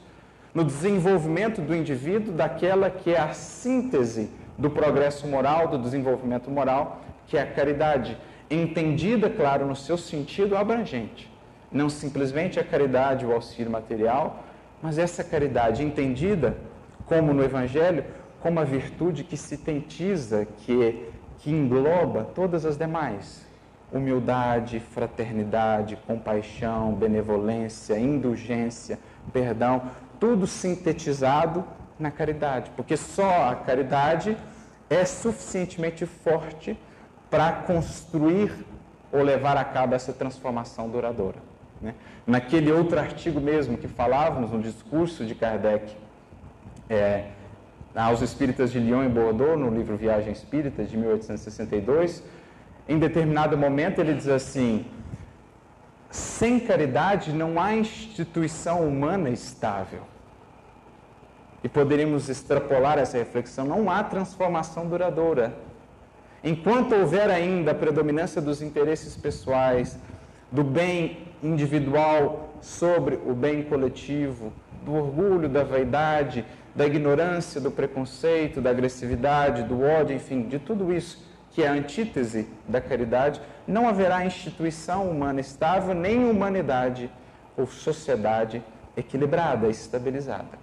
[0.54, 7.00] no desenvolvimento do indivíduo daquela que é a síntese do progresso moral, do desenvolvimento moral,
[7.26, 8.16] que é a caridade,
[8.50, 11.30] entendida, claro, no seu sentido abrangente.
[11.70, 14.44] Não simplesmente a caridade, o auxílio material,
[14.82, 16.56] mas essa caridade entendida,
[17.06, 18.04] como no Evangelho,
[18.40, 21.08] como a virtude que sintetiza, que,
[21.42, 23.44] que engloba todas as demais.
[23.92, 28.98] Humildade, fraternidade, compaixão, benevolência, indulgência,
[29.32, 29.82] perdão,
[30.18, 31.64] tudo sintetizado
[31.98, 34.36] na caridade, porque só a caridade
[34.88, 36.78] é suficientemente forte
[37.28, 38.52] para construir
[39.12, 41.38] ou levar a cabo essa transformação duradoura.
[41.80, 41.94] Né?
[42.26, 45.94] Naquele outro artigo mesmo que falávamos no discurso de Kardec,
[46.88, 47.26] é,
[47.94, 52.22] aos espíritas de Lyon e Bordeaux, no livro Viagem Espírita, de 1862,
[52.88, 54.86] em determinado momento ele diz assim:
[56.10, 60.02] sem caridade não há instituição humana estável.
[61.64, 65.54] E poderíamos extrapolar essa reflexão: não há transformação duradoura.
[66.44, 69.98] Enquanto houver ainda a predominância dos interesses pessoais,
[70.50, 74.52] do bem individual sobre o bem coletivo,
[74.84, 80.92] do orgulho, da vaidade, da ignorância, do preconceito, da agressividade, do ódio, enfim, de tudo
[80.92, 87.10] isso que é a antítese da caridade, não haverá instituição humana estável, nem humanidade
[87.56, 88.62] ou sociedade
[88.96, 90.62] equilibrada, estabilizada.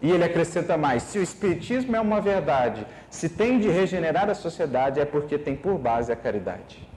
[0.00, 4.34] E ele acrescenta mais: se o Espiritismo é uma verdade, se tem de regenerar a
[4.34, 6.88] sociedade, é porque tem por base a caridade.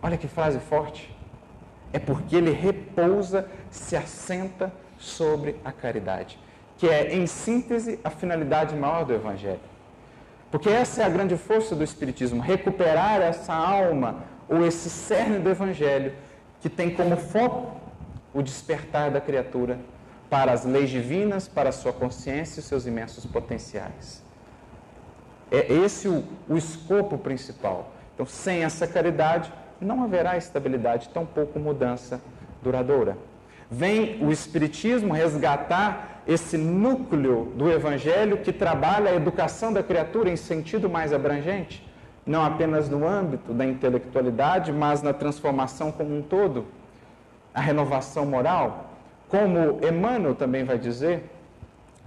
[0.00, 1.14] Olha que frase forte.
[1.92, 6.38] É porque ele repousa, se assenta sobre a caridade,
[6.82, 9.60] que é, em síntese, a finalidade maior do Evangelho.
[10.50, 15.48] Porque essa é a grande força do Espiritismo, recuperar essa alma ou esse cerne do
[15.48, 16.12] Evangelho
[16.60, 17.80] que tem como foco
[18.34, 19.78] o despertar da criatura
[20.28, 24.20] para as leis divinas, para a sua consciência e seus imensos potenciais.
[25.52, 27.92] É esse o, o escopo principal.
[28.12, 32.20] Então, sem essa caridade, não haverá estabilidade, tampouco mudança
[32.60, 33.16] duradoura.
[33.70, 40.36] Vem o Espiritismo resgatar esse núcleo do Evangelho que trabalha a educação da criatura em
[40.36, 41.86] sentido mais abrangente,
[42.24, 46.66] não apenas no âmbito da intelectualidade, mas na transformação como um todo,
[47.52, 48.90] a renovação moral,
[49.28, 51.24] como Emmanuel também vai dizer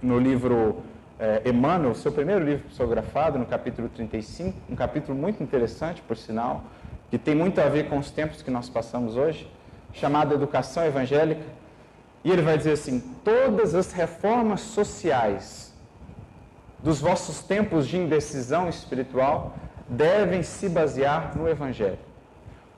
[0.02, 0.82] no livro
[1.18, 6.64] é, Emmanuel, seu primeiro livro psicografado, no capítulo 35, um capítulo muito interessante, por sinal,
[7.10, 9.50] que tem muito a ver com os tempos que nós passamos hoje,
[9.92, 11.42] chamado Educação Evangélica.
[12.26, 15.72] E ele vai dizer assim: todas as reformas sociais
[16.82, 19.54] dos vossos tempos de indecisão espiritual
[19.88, 22.00] devem se basear no Evangelho.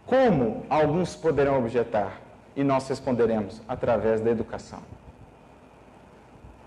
[0.04, 2.20] Como alguns poderão objetar?
[2.54, 4.80] E nós responderemos através da educação.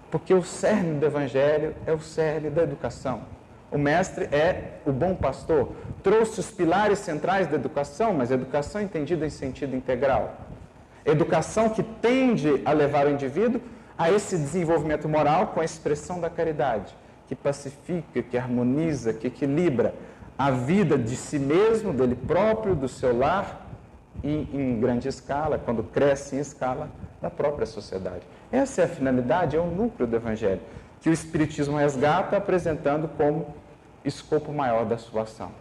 [0.10, 3.22] Porque o cerne do Evangelho é o cerne da educação.
[3.72, 5.76] O mestre é o bom pastor.
[6.02, 10.36] Trouxe os pilares centrais da educação, mas educação entendida em sentido integral.
[11.06, 13.62] Educação que tende a levar o indivíduo
[13.98, 16.96] a esse desenvolvimento moral com a expressão da caridade,
[17.28, 19.94] que pacifica, que harmoniza, que equilibra
[20.38, 23.68] a vida de si mesmo, dele próprio, do seu lar
[24.24, 26.90] e em grande escala, quando cresce em escala,
[27.22, 28.24] da própria sociedade.
[28.52, 30.62] Essa é a finalidade, é o núcleo do Evangelho,
[31.00, 33.54] que o Espiritismo resgata apresentando como
[34.04, 35.52] escopo maior da sua ação.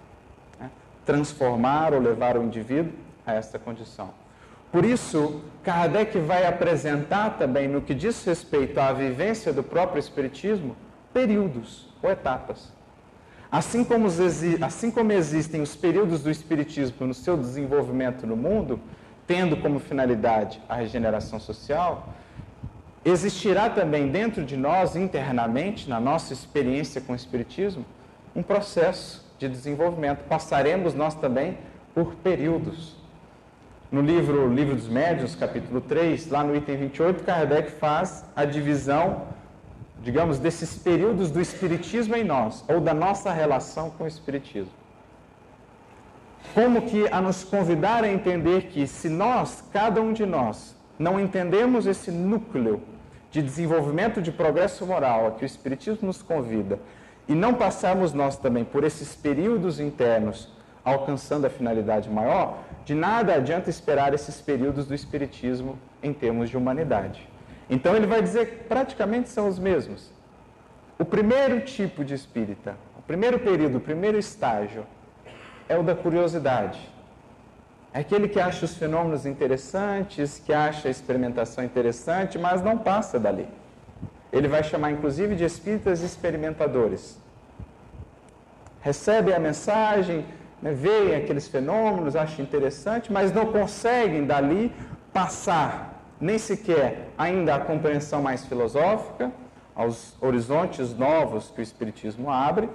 [0.58, 0.70] Né?
[1.04, 2.92] Transformar ou levar o indivíduo
[3.26, 4.10] a essa condição.
[4.72, 10.76] Por isso, Kardec vai apresentar também, no que diz respeito à vivência do próprio Espiritismo,
[11.12, 12.72] períodos ou etapas.
[13.50, 14.06] Assim como,
[14.64, 18.78] assim como existem os períodos do Espiritismo no seu desenvolvimento no mundo,
[19.26, 22.14] tendo como finalidade a regeneração social,
[23.04, 27.84] existirá também dentro de nós, internamente, na nossa experiência com o Espiritismo,
[28.36, 30.24] um processo de desenvolvimento.
[30.28, 31.58] Passaremos nós também
[31.92, 32.99] por períodos.
[33.90, 39.26] No livro Livro dos Médiuns, capítulo 3, lá no item 28, Kardec faz a divisão
[40.02, 44.72] digamos, desses períodos do Espiritismo em nós, ou da nossa relação com o Espiritismo.
[46.54, 51.20] Como que a nos convidar a entender que se nós, cada um de nós, não
[51.20, 52.82] entendemos esse núcleo
[53.30, 56.78] de desenvolvimento de progresso moral a que o Espiritismo nos convida,
[57.28, 60.48] e não passarmos nós também por esses períodos internos
[60.82, 66.56] alcançando a finalidade maior, de nada adianta esperar esses períodos do Espiritismo em termos de
[66.56, 67.28] humanidade.
[67.68, 70.10] Então ele vai dizer que praticamente são os mesmos.
[70.98, 74.84] O primeiro tipo de espírita, o primeiro período, o primeiro estágio,
[75.68, 76.80] é o da curiosidade.
[77.92, 83.18] É aquele que acha os fenômenos interessantes, que acha a experimentação interessante, mas não passa
[83.18, 83.48] dali.
[84.32, 87.18] Ele vai chamar inclusive de espíritas experimentadores.
[88.80, 90.24] Recebem a mensagem,
[90.62, 94.72] né, veem aqueles fenômenos, acham interessante, mas não conseguem dali
[95.12, 95.90] passar
[96.20, 99.32] nem sequer ainda a compreensão mais filosófica,
[99.74, 102.68] aos horizontes novos que o Espiritismo abre,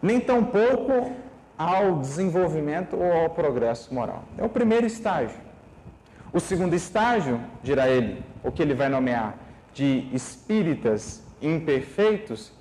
[0.00, 1.12] nem tampouco
[1.56, 4.22] ao desenvolvimento ou ao progresso moral.
[4.36, 5.40] É o primeiro estágio.
[6.32, 9.34] O segundo estágio, dirá ele, o que ele vai nomear
[9.74, 12.52] de espíritas imperfeitos,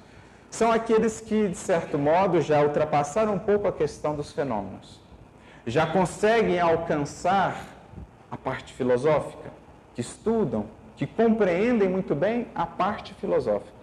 [0.50, 5.00] são aqueles que, de certo modo, já ultrapassaram um pouco a questão dos fenômenos.
[5.66, 7.66] Já conseguem alcançar
[8.32, 9.50] a parte filosófica,
[9.93, 13.78] que estudam, que compreendem muito bem a parte filosófica,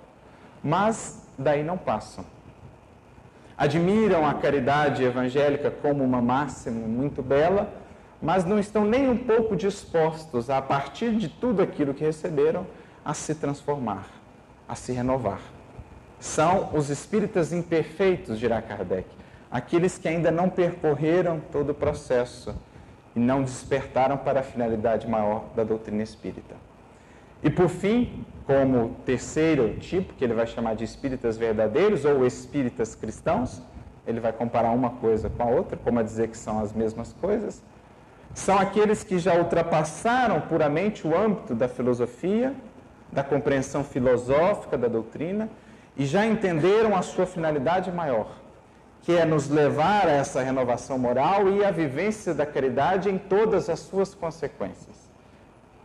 [0.62, 2.24] mas daí não passam.
[3.56, 7.72] Admiram a caridade evangélica como uma máxima muito bela,
[8.20, 12.66] mas não estão nem um pouco dispostos, a partir de tudo aquilo que receberam,
[13.04, 14.06] a se transformar,
[14.66, 15.40] a se renovar.
[16.24, 19.06] São os espíritas imperfeitos, dirá Kardec,
[19.50, 22.54] aqueles que ainda não percorreram todo o processo
[23.14, 26.54] e não despertaram para a finalidade maior da doutrina espírita.
[27.42, 32.94] E por fim, como terceiro tipo, que ele vai chamar de espíritas verdadeiros ou espíritas
[32.94, 33.60] cristãos,
[34.06, 37.12] ele vai comparar uma coisa com a outra, como a dizer que são as mesmas
[37.20, 37.62] coisas,
[38.32, 42.54] são aqueles que já ultrapassaram puramente o âmbito da filosofia,
[43.12, 45.50] da compreensão filosófica da doutrina
[45.96, 48.28] e já entenderam a sua finalidade maior,
[49.02, 53.68] que é nos levar a essa renovação moral e a vivência da caridade em todas
[53.68, 55.04] as suas consequências.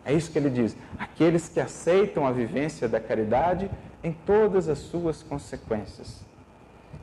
[0.06, 0.76] É isso que ele diz.
[0.98, 3.70] Aqueles que aceitam a vivência da caridade
[4.04, 6.22] em todas as suas consequências.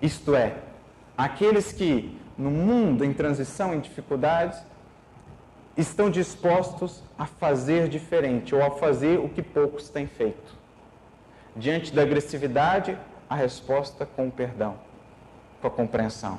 [0.00, 0.56] Isto é,
[1.16, 4.60] aqueles que, no mundo em transição, em dificuldades,
[5.76, 10.65] estão dispostos a fazer diferente ou a fazer o que poucos têm feito.
[11.56, 12.98] Diante da agressividade,
[13.28, 14.76] a resposta com o perdão,
[15.60, 16.38] com a compreensão.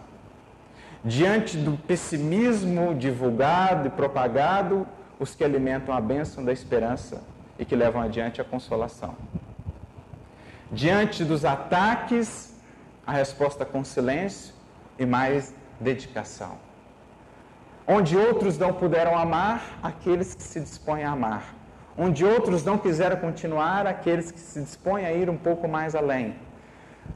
[1.03, 4.88] Diante do pessimismo divulgado e propagado,
[5.20, 7.24] os que alimentam a bênção da esperança
[7.57, 9.15] e que levam adiante a consolação.
[10.72, 12.53] Diante dos ataques,
[13.05, 14.53] a resposta com silêncio
[14.99, 16.57] e mais dedicação.
[17.88, 21.57] Onde outros não puderam amar, aqueles que se dispõem a amar.
[21.98, 26.36] Onde outros não quiseram continuar, aqueles que se dispõem a ir um pouco mais além.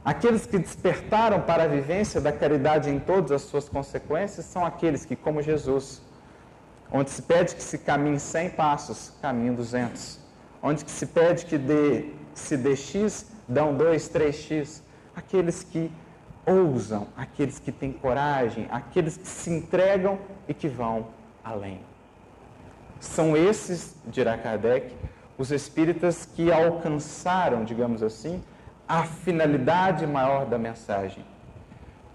[0.04, 5.04] Aqueles que despertaram para a vivência da caridade em todas as suas consequências são aqueles
[5.04, 6.02] que, como Jesus,
[6.90, 10.18] onde se pede que se caminhe 100 passos, caminhem 200.
[10.60, 14.82] Onde se pede que dê, se dê X, dão 2, 3X.
[15.14, 15.92] Aqueles que
[16.44, 20.18] ousam, aqueles que têm coragem, aqueles que se entregam
[20.48, 21.06] e que vão
[21.44, 21.91] além.
[23.02, 24.94] São esses, dirá Kardec,
[25.36, 28.40] os espíritas que alcançaram, digamos assim,
[28.88, 31.24] a finalidade maior da mensagem,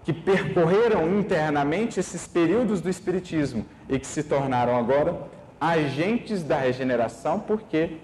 [0.02, 5.14] que percorreram internamente esses períodos do Espiritismo e que se tornaram agora
[5.60, 7.98] agentes da regeneração, porque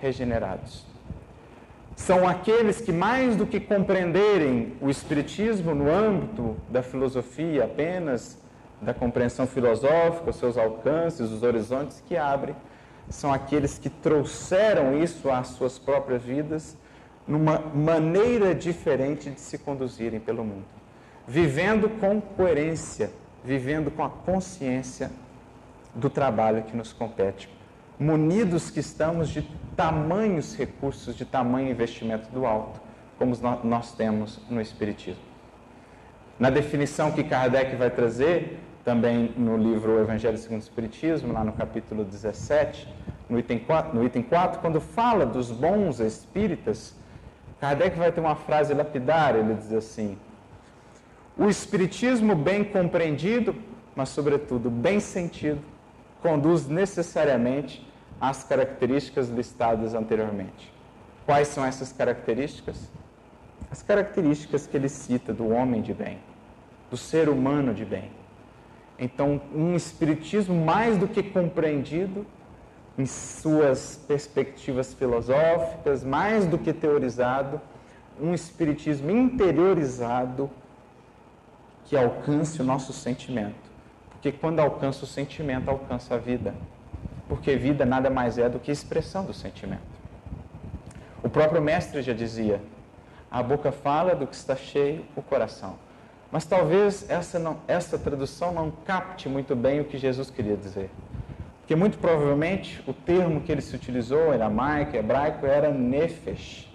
[0.00, 0.84] regenerados.
[1.94, 8.42] São aqueles que, mais do que compreenderem o Espiritismo no âmbito da filosofia apenas,
[8.84, 12.54] da compreensão filosófica, os seus alcances, os horizontes que abre,
[13.08, 16.76] são aqueles que trouxeram isso às suas próprias vidas
[17.26, 20.74] numa maneira diferente de se conduzirem pelo mundo
[21.26, 23.10] vivendo com coerência,
[23.42, 25.10] vivendo com a consciência
[25.94, 27.48] do trabalho que nos compete,
[27.98, 29.42] munidos que estamos de
[29.76, 32.80] tamanhos recursos, de tamanho investimento do alto,
[33.18, 35.22] como nós temos no Espiritismo.
[36.38, 41.52] Na definição que Kardec vai trazer, também no livro Evangelho segundo o Espiritismo, lá no
[41.52, 42.86] capítulo 17,
[43.28, 46.94] no item 4, no item 4 quando fala dos bons espíritas,
[47.60, 50.18] Kardec vai ter uma frase lapidária, ele diz assim:
[51.36, 53.56] o Espiritismo, bem compreendido,
[53.96, 55.60] mas, sobretudo, bem sentido,
[56.22, 57.86] conduz necessariamente
[58.20, 60.72] às características listadas anteriormente.
[61.26, 62.88] Quais são essas características?
[63.70, 66.18] As características que ele cita do homem de bem,
[66.88, 68.10] do ser humano de bem.
[68.98, 72.26] Então, um Espiritismo mais do que compreendido
[72.96, 77.60] em suas perspectivas filosóficas, mais do que teorizado,
[78.20, 80.48] um Espiritismo interiorizado
[81.84, 83.64] que alcance o nosso sentimento.
[84.10, 86.54] Porque quando alcança o sentimento, alcança a vida.
[87.28, 89.82] Porque vida nada mais é do que expressão do sentimento.
[91.22, 92.60] O próprio mestre já dizia:
[93.30, 95.76] A boca fala do que está cheio o coração.
[96.34, 100.90] Mas talvez essa, não, essa tradução não capte muito bem o que Jesus queria dizer.
[101.60, 106.68] Porque muito provavelmente o termo que ele se utilizou, aramaico, hebraico, era nefesh.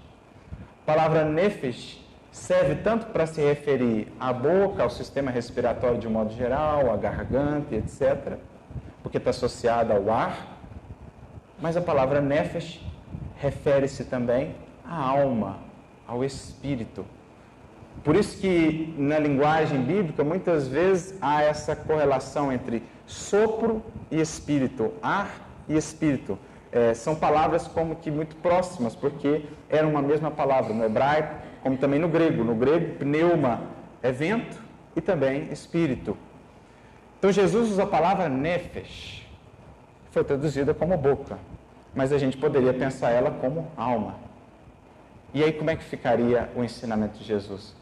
[0.83, 2.01] A palavra nefesh
[2.31, 6.95] serve tanto para se referir à boca, ao sistema respiratório de um modo geral, à
[6.95, 8.37] garganta, etc.,
[9.03, 10.57] porque está associada ao ar,
[11.59, 12.79] mas a palavra nefesh
[13.35, 14.55] refere-se também
[14.85, 15.57] à alma,
[16.07, 17.05] ao espírito.
[18.03, 24.93] Por isso que na linguagem bíblica muitas vezes há essa correlação entre sopro e espírito,
[25.01, 25.29] ar
[25.67, 26.37] e espírito.
[26.71, 31.77] É, são palavras como que muito próximas, porque eram uma mesma palavra no hebraico, como
[31.77, 32.43] também no grego.
[32.43, 33.61] No grego, pneuma
[34.01, 34.61] é vento
[34.95, 36.15] e também espírito.
[37.17, 39.27] Então Jesus usa a palavra nefesh,
[40.05, 41.37] que foi traduzida como boca,
[41.93, 44.15] mas a gente poderia pensar ela como alma.
[45.33, 47.78] E aí como é que ficaria o ensinamento de Jesus?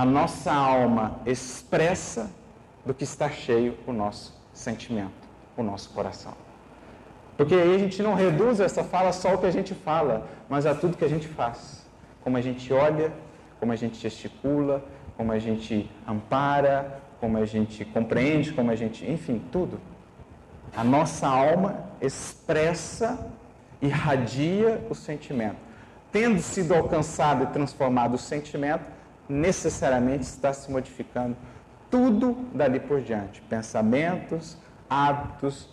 [0.00, 2.30] A nossa alma expressa
[2.86, 5.28] do que está cheio o nosso sentimento,
[5.58, 6.32] o nosso coração.
[7.36, 10.64] Porque aí a gente não reduz essa fala só ao que a gente fala, mas
[10.64, 11.84] a tudo que a gente faz.
[12.22, 13.12] Como a gente olha,
[13.58, 14.82] como a gente gesticula,
[15.18, 19.04] como a gente ampara, como a gente compreende, como a gente.
[19.04, 19.78] enfim, tudo.
[20.74, 23.30] A nossa alma expressa,
[23.82, 25.58] irradia o sentimento.
[26.10, 28.98] Tendo sido alcançado e transformado o sentimento,
[29.30, 31.36] necessariamente está se modificando
[31.90, 34.58] tudo dali por diante: pensamentos,
[34.88, 35.68] hábitos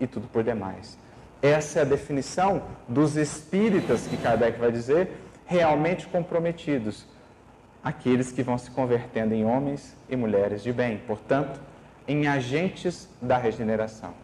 [0.00, 0.98] e tudo por demais.
[1.42, 5.10] Essa é a definição dos espíritas que Kardec vai dizer
[5.46, 7.06] realmente comprometidos,
[7.82, 11.60] aqueles que vão se convertendo em homens e mulheres de bem, portanto,
[12.08, 14.14] em agentes da regeneração.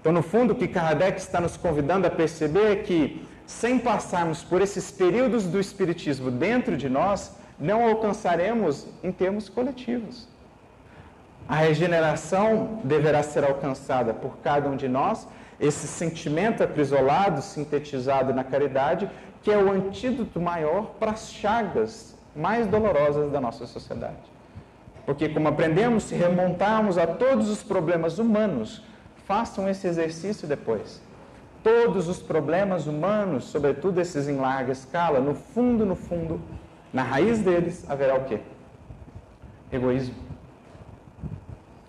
[0.00, 4.42] Então, no fundo, o que Kardec está nos convidando a perceber é que, sem passarmos
[4.42, 10.28] por esses períodos do Espiritismo dentro de nós, não alcançaremos em termos coletivos.
[11.48, 15.26] A regeneração deverá ser alcançada por cada um de nós,
[15.58, 19.10] esse sentimento aprisolado, sintetizado na caridade,
[19.42, 24.16] que é o antídoto maior para as chagas mais dolorosas da nossa sociedade.
[25.04, 28.84] Porque, como aprendemos, se remontarmos a todos os problemas humanos,
[29.26, 31.00] façam esse exercício depois.
[31.62, 36.40] Todos os problemas humanos, sobretudo esses em larga escala, no fundo, no fundo,
[36.92, 38.38] na raiz deles haverá o quê?
[39.70, 40.14] Egoísmo.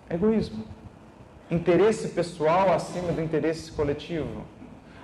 [0.08, 0.64] Egoísmo.
[1.50, 4.44] Interesse pessoal acima do interesse coletivo.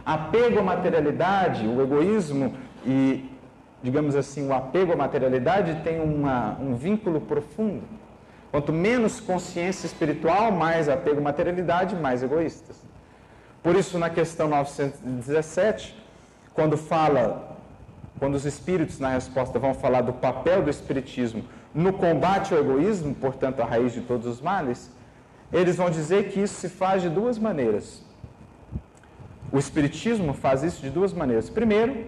[0.04, 3.28] Apego à materialidade, o egoísmo e,
[3.82, 7.82] digamos assim, o apego à materialidade tem uma, um vínculo profundo.
[8.50, 12.76] Quanto menos consciência espiritual, mais apego à materialidade, mais egoístas.
[13.62, 15.96] Por isso, na questão 917,
[16.54, 17.45] quando fala
[18.18, 21.44] quando os espíritos, na resposta, vão falar do papel do espiritismo
[21.76, 24.90] no combate ao egoísmo, portanto, a raiz de todos os males,
[25.52, 28.02] eles vão dizer que isso se faz de duas maneiras.
[29.52, 31.50] O espiritismo faz isso de duas maneiras.
[31.50, 32.06] Primeiro,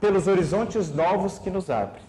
[0.00, 2.00] pelos horizontes novos que nos abre.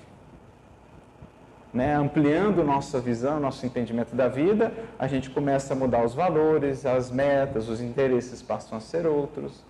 [1.74, 6.86] Né, ampliando nossa visão, nosso entendimento da vida, a gente começa a mudar os valores,
[6.86, 9.64] as metas, os interesses passam a ser outros.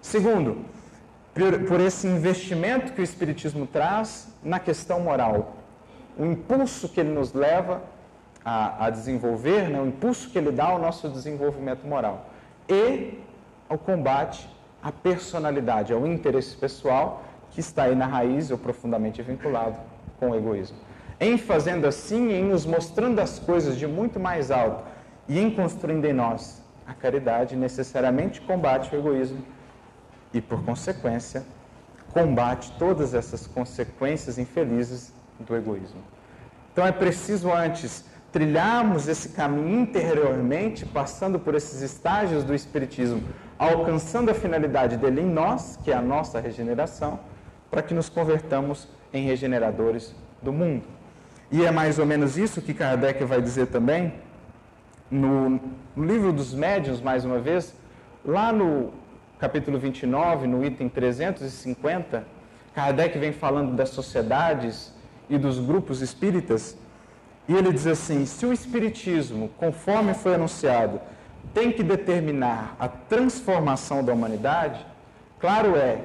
[0.00, 0.64] Segundo,
[1.34, 5.56] por, por esse investimento que o Espiritismo traz na questão moral.
[6.16, 7.82] O impulso que ele nos leva
[8.44, 12.26] a, a desenvolver, né, o impulso que ele dá ao nosso desenvolvimento moral.
[12.68, 13.18] E
[13.68, 14.48] ao combate
[14.82, 19.78] à personalidade, ao interesse pessoal que está aí na raiz ou profundamente vinculado
[20.18, 20.76] com o egoísmo.
[21.18, 24.84] Em fazendo assim, em nos mostrando as coisas de muito mais alto
[25.28, 29.42] e em construindo em nós a caridade, necessariamente combate o egoísmo
[30.32, 31.44] e, por consequência,
[32.12, 36.00] combate todas essas consequências infelizes do egoísmo.
[36.72, 43.22] Então é preciso antes trilharmos esse caminho interiormente, passando por esses estágios do Espiritismo,
[43.58, 47.20] alcançando a finalidade dele em nós, que é a nossa regeneração,
[47.70, 50.84] para que nos convertamos em regeneradores do mundo.
[51.50, 54.14] E é mais ou menos isso que Kardec vai dizer também
[55.10, 55.60] no,
[55.94, 57.74] livro dos médiuns, mais uma vez,
[58.24, 58.94] lá no
[59.42, 62.24] capítulo 29, no item 350,
[62.72, 64.94] Kardec vem falando das sociedades
[65.28, 66.78] e dos grupos espíritas,
[67.48, 71.00] e ele diz assim: se o Espiritismo, conforme foi anunciado,
[71.52, 74.86] tem que determinar a transformação da humanidade,
[75.40, 75.98] claro é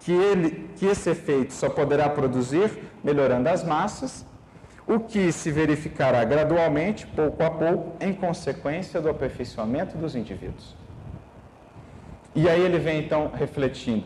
[0.00, 2.70] que, ele, que esse efeito só poderá produzir
[3.02, 4.26] melhorando as massas,
[4.86, 10.81] o que se verificará gradualmente, pouco a pouco, em consequência do aperfeiçoamento dos indivíduos.
[12.34, 14.04] E aí ele vem então refletindo: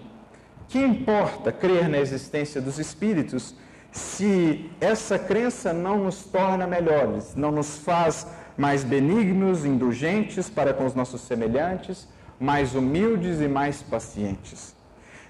[0.69, 3.55] que importa crer na existência dos espíritos
[3.93, 10.85] se essa crença não nos torna melhores, não nos faz mais benignos, indulgentes para com
[10.85, 12.09] os nossos semelhantes,
[12.39, 14.75] mais humildes e mais pacientes.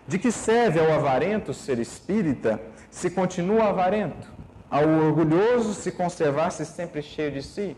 [0.08, 4.32] De que serve ao avarento ser espírita se continua avarento,
[4.70, 7.76] ao orgulhoso se conservar-se sempre cheio de si,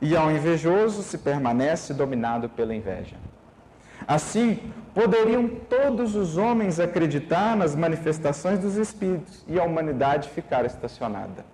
[0.00, 3.16] e ao invejoso se permanece dominado pela inveja?
[4.06, 4.58] Assim,
[4.94, 11.44] poderiam todos os homens acreditar nas manifestações dos espíritos e a humanidade ficar estacionada.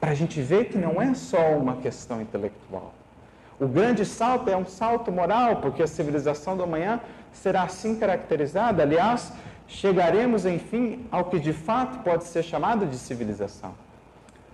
[0.00, 2.92] Para a gente ver que não é só uma questão intelectual.
[3.58, 7.00] O grande salto é um salto moral, porque a civilização do amanhã
[7.32, 8.82] será assim caracterizada.
[8.82, 9.32] Aliás,
[9.66, 13.74] chegaremos, enfim, ao que de fato pode ser chamado de civilização.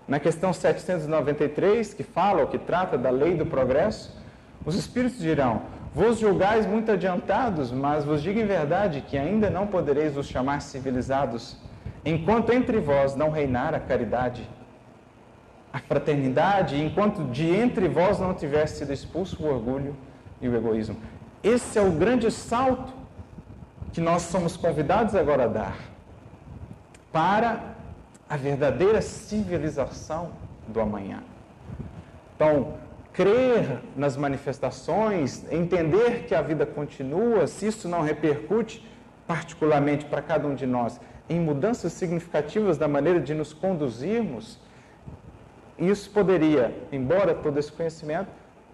[0.06, 4.19] Na questão 793, que fala ou que trata da lei do progresso,
[4.64, 5.62] os espíritos dirão:
[5.94, 10.60] Vos julgais muito adiantados, mas vos digo em verdade que ainda não podereis vos chamar
[10.60, 11.56] civilizados,
[12.04, 14.48] enquanto entre vós não reinar a caridade,
[15.72, 19.96] a fraternidade, enquanto de entre vós não tiver sido expulso o orgulho
[20.40, 20.96] e o egoísmo.
[21.42, 22.92] Esse é o grande salto
[23.92, 25.76] que nós somos convidados agora a dar
[27.10, 27.74] para
[28.28, 30.30] a verdadeira civilização
[30.68, 31.22] do amanhã.
[32.36, 32.74] Então,
[33.20, 38.82] crer nas manifestações, entender que a vida continua, se isso não repercute
[39.26, 40.98] particularmente para cada um de nós
[41.28, 44.58] em mudanças significativas da maneira de nos conduzirmos,
[45.78, 48.30] isso poderia, embora todo esse conhecimento,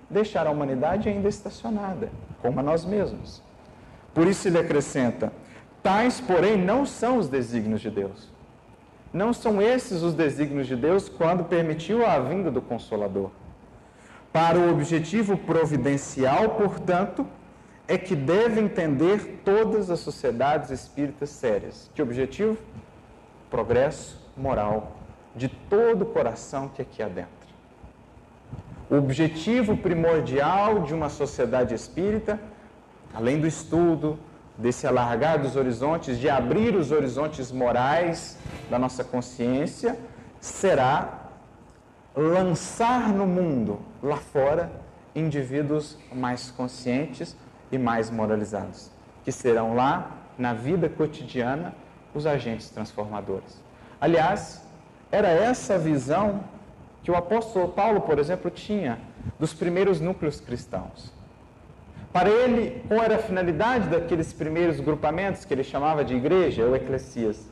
[0.08, 2.08] deixar a humanidade ainda estacionada,
[2.40, 3.42] como a nós mesmos.
[4.14, 5.32] Por isso ele acrescenta:
[5.82, 8.28] tais, porém, não são os desígnios de Deus.
[9.12, 13.32] Não são esses os desígnios de Deus quando permitiu a vinda do Consolador.
[14.36, 17.26] Para o objetivo providencial, portanto,
[17.88, 21.90] é que deve entender todas as sociedades espíritas sérias.
[21.94, 22.58] Que objetivo?
[23.48, 24.92] Progresso moral
[25.34, 27.30] de todo o coração que aqui há dentro.
[28.90, 32.38] O objetivo primordial de uma sociedade espírita,
[33.14, 34.18] além do estudo,
[34.58, 38.36] desse alargar dos horizontes, de abrir os horizontes morais
[38.68, 39.98] da nossa consciência,
[40.38, 41.25] será
[42.16, 44.72] lançar no mundo, lá fora,
[45.14, 47.36] indivíduos mais conscientes
[47.70, 48.90] e mais moralizados,
[49.22, 51.74] que serão lá, na vida cotidiana,
[52.14, 53.62] os agentes transformadores.
[54.00, 54.62] Aliás,
[55.10, 56.44] era essa visão
[57.02, 58.98] que o apóstolo Paulo, por exemplo, tinha
[59.38, 61.12] dos primeiros núcleos cristãos.
[62.12, 66.74] Para ele, qual era a finalidade daqueles primeiros grupamentos que ele chamava de igreja ou
[66.74, 67.46] eclesias?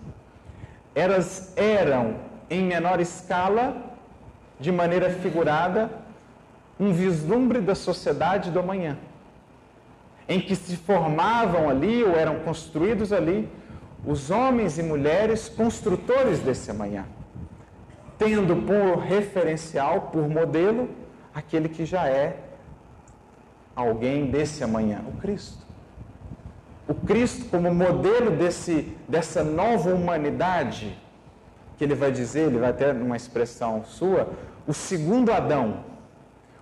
[0.94, 2.16] Elas eram,
[2.48, 3.93] em menor escala,
[4.58, 5.90] de maneira figurada,
[6.78, 8.98] um vislumbre da sociedade do amanhã,
[10.28, 13.48] em que se formavam ali ou eram construídos ali
[14.06, 17.06] os homens e mulheres construtores desse amanhã,
[18.18, 20.88] tendo por referencial, por modelo,
[21.34, 22.38] aquele que já é
[23.74, 25.64] alguém desse amanhã, o Cristo.
[26.86, 30.96] O Cristo como modelo desse, dessa nova humanidade
[31.76, 34.28] que ele vai dizer, ele vai ter uma expressão sua,
[34.66, 35.84] o segundo Adão.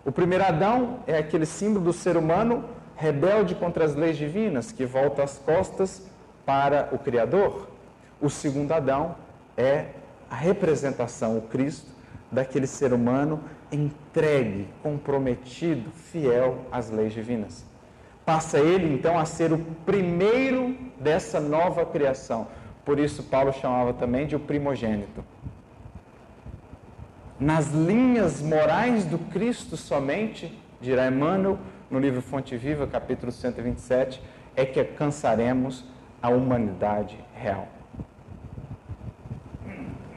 [0.04, 2.64] O primeiro Adão é aquele símbolo do ser humano
[2.96, 6.02] rebelde contra as leis divinas, que volta as costas
[6.44, 7.68] para o Criador.
[8.20, 9.16] O segundo Adão
[9.56, 9.86] é
[10.30, 11.90] a representação, o Cristo,
[12.30, 13.40] daquele ser humano
[13.70, 17.64] entregue, comprometido, fiel às leis divinas.
[18.24, 22.46] Passa ele então a ser o primeiro dessa nova criação.
[22.85, 25.24] Por isso, Paulo chamava também de o primogênito.
[27.39, 31.59] Nas linhas morais do Cristo somente, dirá Emmanuel
[31.91, 34.22] no livro Fonte Viva, capítulo 127,
[34.57, 35.85] é que alcançaremos
[36.20, 37.68] a humanidade real.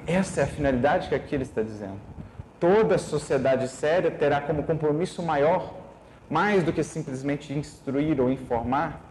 [0.07, 1.99] Essa é a finalidade que aqui ele está dizendo.
[2.59, 5.73] Toda sociedade séria terá como compromisso maior,
[6.29, 9.01] mais do que simplesmente instruir ou informar,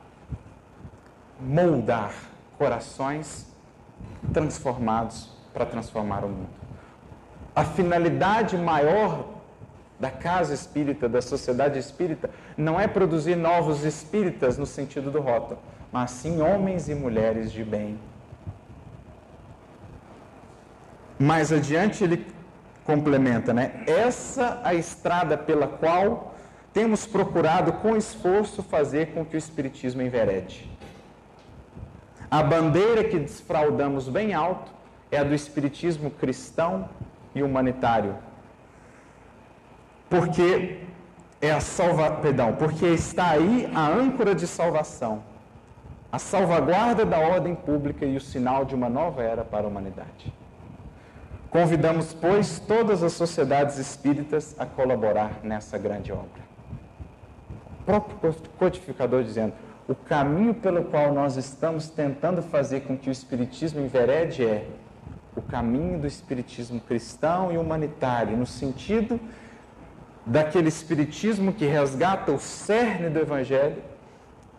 [1.41, 2.15] moldar
[2.59, 3.47] corações
[4.33, 6.49] transformados para transformar o mundo.
[7.55, 9.35] A finalidade maior
[9.99, 15.61] da casa espírita, da sociedade espírita, não é produzir novos espíritas no sentido do rótulo,
[15.93, 17.99] mas sim homens e mulheres de bem.
[21.19, 22.27] Mais adiante ele
[22.85, 23.85] complementa, né?
[23.87, 26.35] Essa a estrada pela qual
[26.73, 30.69] temos procurado com esforço fazer com que o espiritismo enverede.
[32.35, 34.73] A bandeira que desfraudamos bem alto
[35.09, 36.89] é a do espiritismo cristão
[37.33, 38.17] e humanitário.
[40.11, 40.81] Porque
[41.41, 45.23] é a salva, perdão, porque está aí a âncora de salvação,
[46.11, 50.35] a salvaguarda da ordem pública e o sinal de uma nova era para a humanidade.
[51.51, 56.43] Convidamos, pois, todas as sociedades espíritas a colaborar nessa grande obra.
[57.79, 59.53] O próprio codificador dizendo:
[59.89, 64.67] o caminho pelo qual nós estamos tentando fazer com que o Espiritismo enverede é
[65.37, 69.21] o caminho do Espiritismo cristão e humanitário, no sentido
[70.25, 73.83] daquele Espiritismo que resgata o cerne do Evangelho,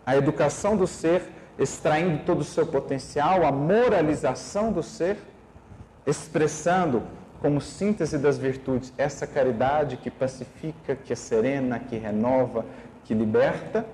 [0.06, 1.24] a educação do ser,
[1.58, 5.18] extraindo todo o seu potencial, a moralização do ser
[6.06, 7.02] expressando
[7.42, 12.66] como síntese das virtudes essa caridade que pacifica, que é serena, que renova,
[13.04, 13.86] que liberta.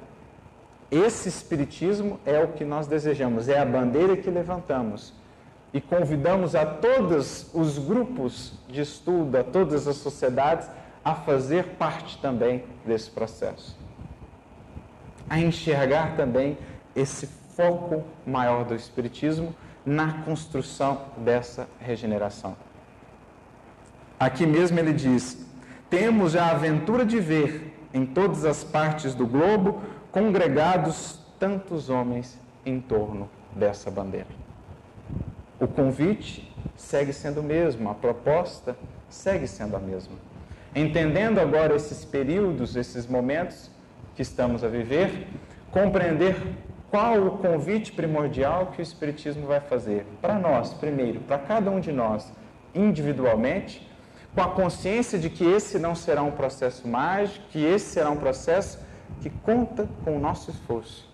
[0.92, 5.14] Esse Espiritismo é o que nós desejamos, é a bandeira que levantamos.
[5.74, 10.70] E convidamos a todos os grupos de estudo, a todas as sociedades,
[11.04, 13.78] a fazer parte também desse processo.
[15.30, 16.58] A enxergar também
[16.94, 17.26] esse
[17.56, 22.58] foco maior do Espiritismo na construção dessa regeneração.
[24.20, 25.46] Aqui mesmo ele diz:
[25.90, 29.82] temos a aventura de ver em todas as partes do globo
[30.12, 34.28] congregados tantos homens em torno dessa bandeira.
[35.60, 38.76] O convite segue sendo o mesmo, a proposta
[39.10, 40.16] segue sendo a mesma.
[40.76, 43.70] Entendendo agora esses períodos, esses momentos
[44.16, 45.28] que estamos a viver,
[45.72, 46.36] compreender
[46.90, 51.80] qual o convite primordial que o Espiritismo vai fazer para nós, primeiro, para cada um
[51.80, 52.32] de nós,
[52.76, 53.90] individualmente,
[54.36, 58.18] com a consciência de que esse não será um processo mágico, que esse será um
[58.18, 58.80] processo
[59.22, 61.08] que conta com o nosso esforço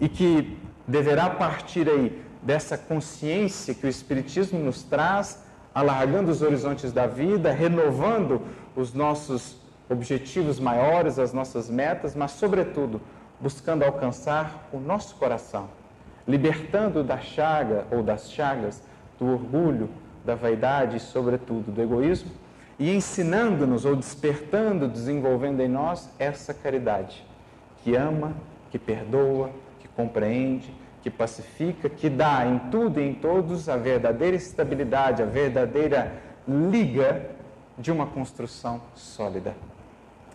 [0.00, 5.42] e que deverá partir aí dessa consciência que o Espiritismo nos traz,
[5.74, 8.42] alargando os horizontes da vida, renovando
[8.76, 9.56] os nossos
[9.88, 13.00] objetivos maiores, as nossas metas, mas, sobretudo,
[13.40, 15.68] buscando alcançar o nosso coração,
[16.26, 18.82] libertando da chaga ou das chagas
[19.18, 19.88] do orgulho,
[20.24, 22.30] da vaidade e, sobretudo, do egoísmo,
[22.82, 27.24] e ensinando-nos ou despertando, desenvolvendo em nós essa caridade
[27.84, 28.34] que ama,
[28.72, 34.34] que perdoa, que compreende, que pacifica, que dá em tudo e em todos a verdadeira
[34.34, 36.12] estabilidade, a verdadeira
[36.48, 37.30] liga
[37.78, 39.54] de uma construção sólida.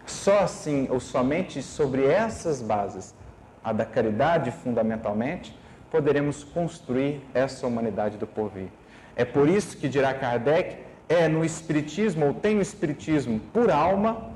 [0.05, 3.13] Só assim, ou somente sobre essas bases,
[3.61, 5.53] a da caridade fundamentalmente,
[5.91, 8.69] poderemos construir essa humanidade do porvir.
[9.17, 14.31] É por isso que dirá Kardec, é no Espiritismo, ou tem no Espiritismo, por alma,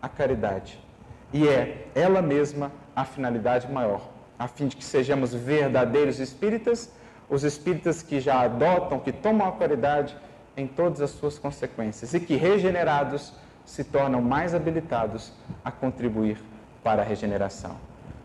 [0.00, 0.78] a caridade.
[1.32, 4.08] E é ela mesma a finalidade maior,
[4.38, 6.92] a fim de que sejamos verdadeiros espíritas,
[7.28, 10.16] os espíritas que já adotam, que tomam a caridade
[10.56, 13.32] em todas as suas consequências e que, regenerados,
[13.64, 15.32] se tornam mais habilitados
[15.64, 16.38] a contribuir
[16.82, 17.76] para a regeneração.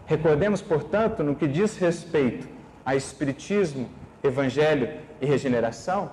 [0.05, 2.47] Recordemos, portanto, no que diz respeito
[2.85, 3.89] a Espiritismo,
[4.23, 4.89] Evangelho
[5.21, 6.09] e regeneração,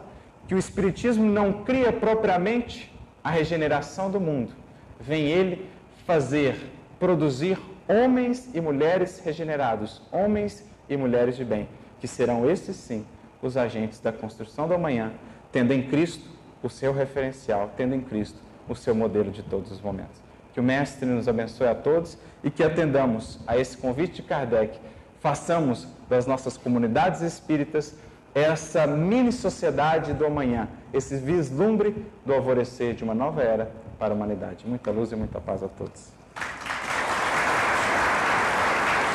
[0.47, 2.93] que o Espiritismo não cria propriamente
[3.23, 4.53] a regeneração do mundo.
[5.01, 5.69] Vem ele
[6.07, 6.57] fazer,
[6.99, 11.69] produzir homens e mulheres regenerados, homens e mulheres de bem,
[12.01, 13.05] que serão estes sim
[13.41, 15.13] os agentes da construção do amanhã,
[15.53, 16.29] tendo em Cristo
[16.63, 18.39] o seu referencial, tendo em Cristo
[18.69, 20.23] o seu modelo de todos os momentos.
[20.53, 24.79] Que o Mestre nos abençoe a todos e que atendamos a esse convite de Kardec,
[25.21, 27.97] façamos das nossas comunidades espíritas
[28.35, 31.95] essa mini sociedade do amanhã, esse vislumbre
[32.27, 34.67] do alvorecer de uma nova era para a humanidade.
[34.67, 36.24] Muita luz e muita paz a todos.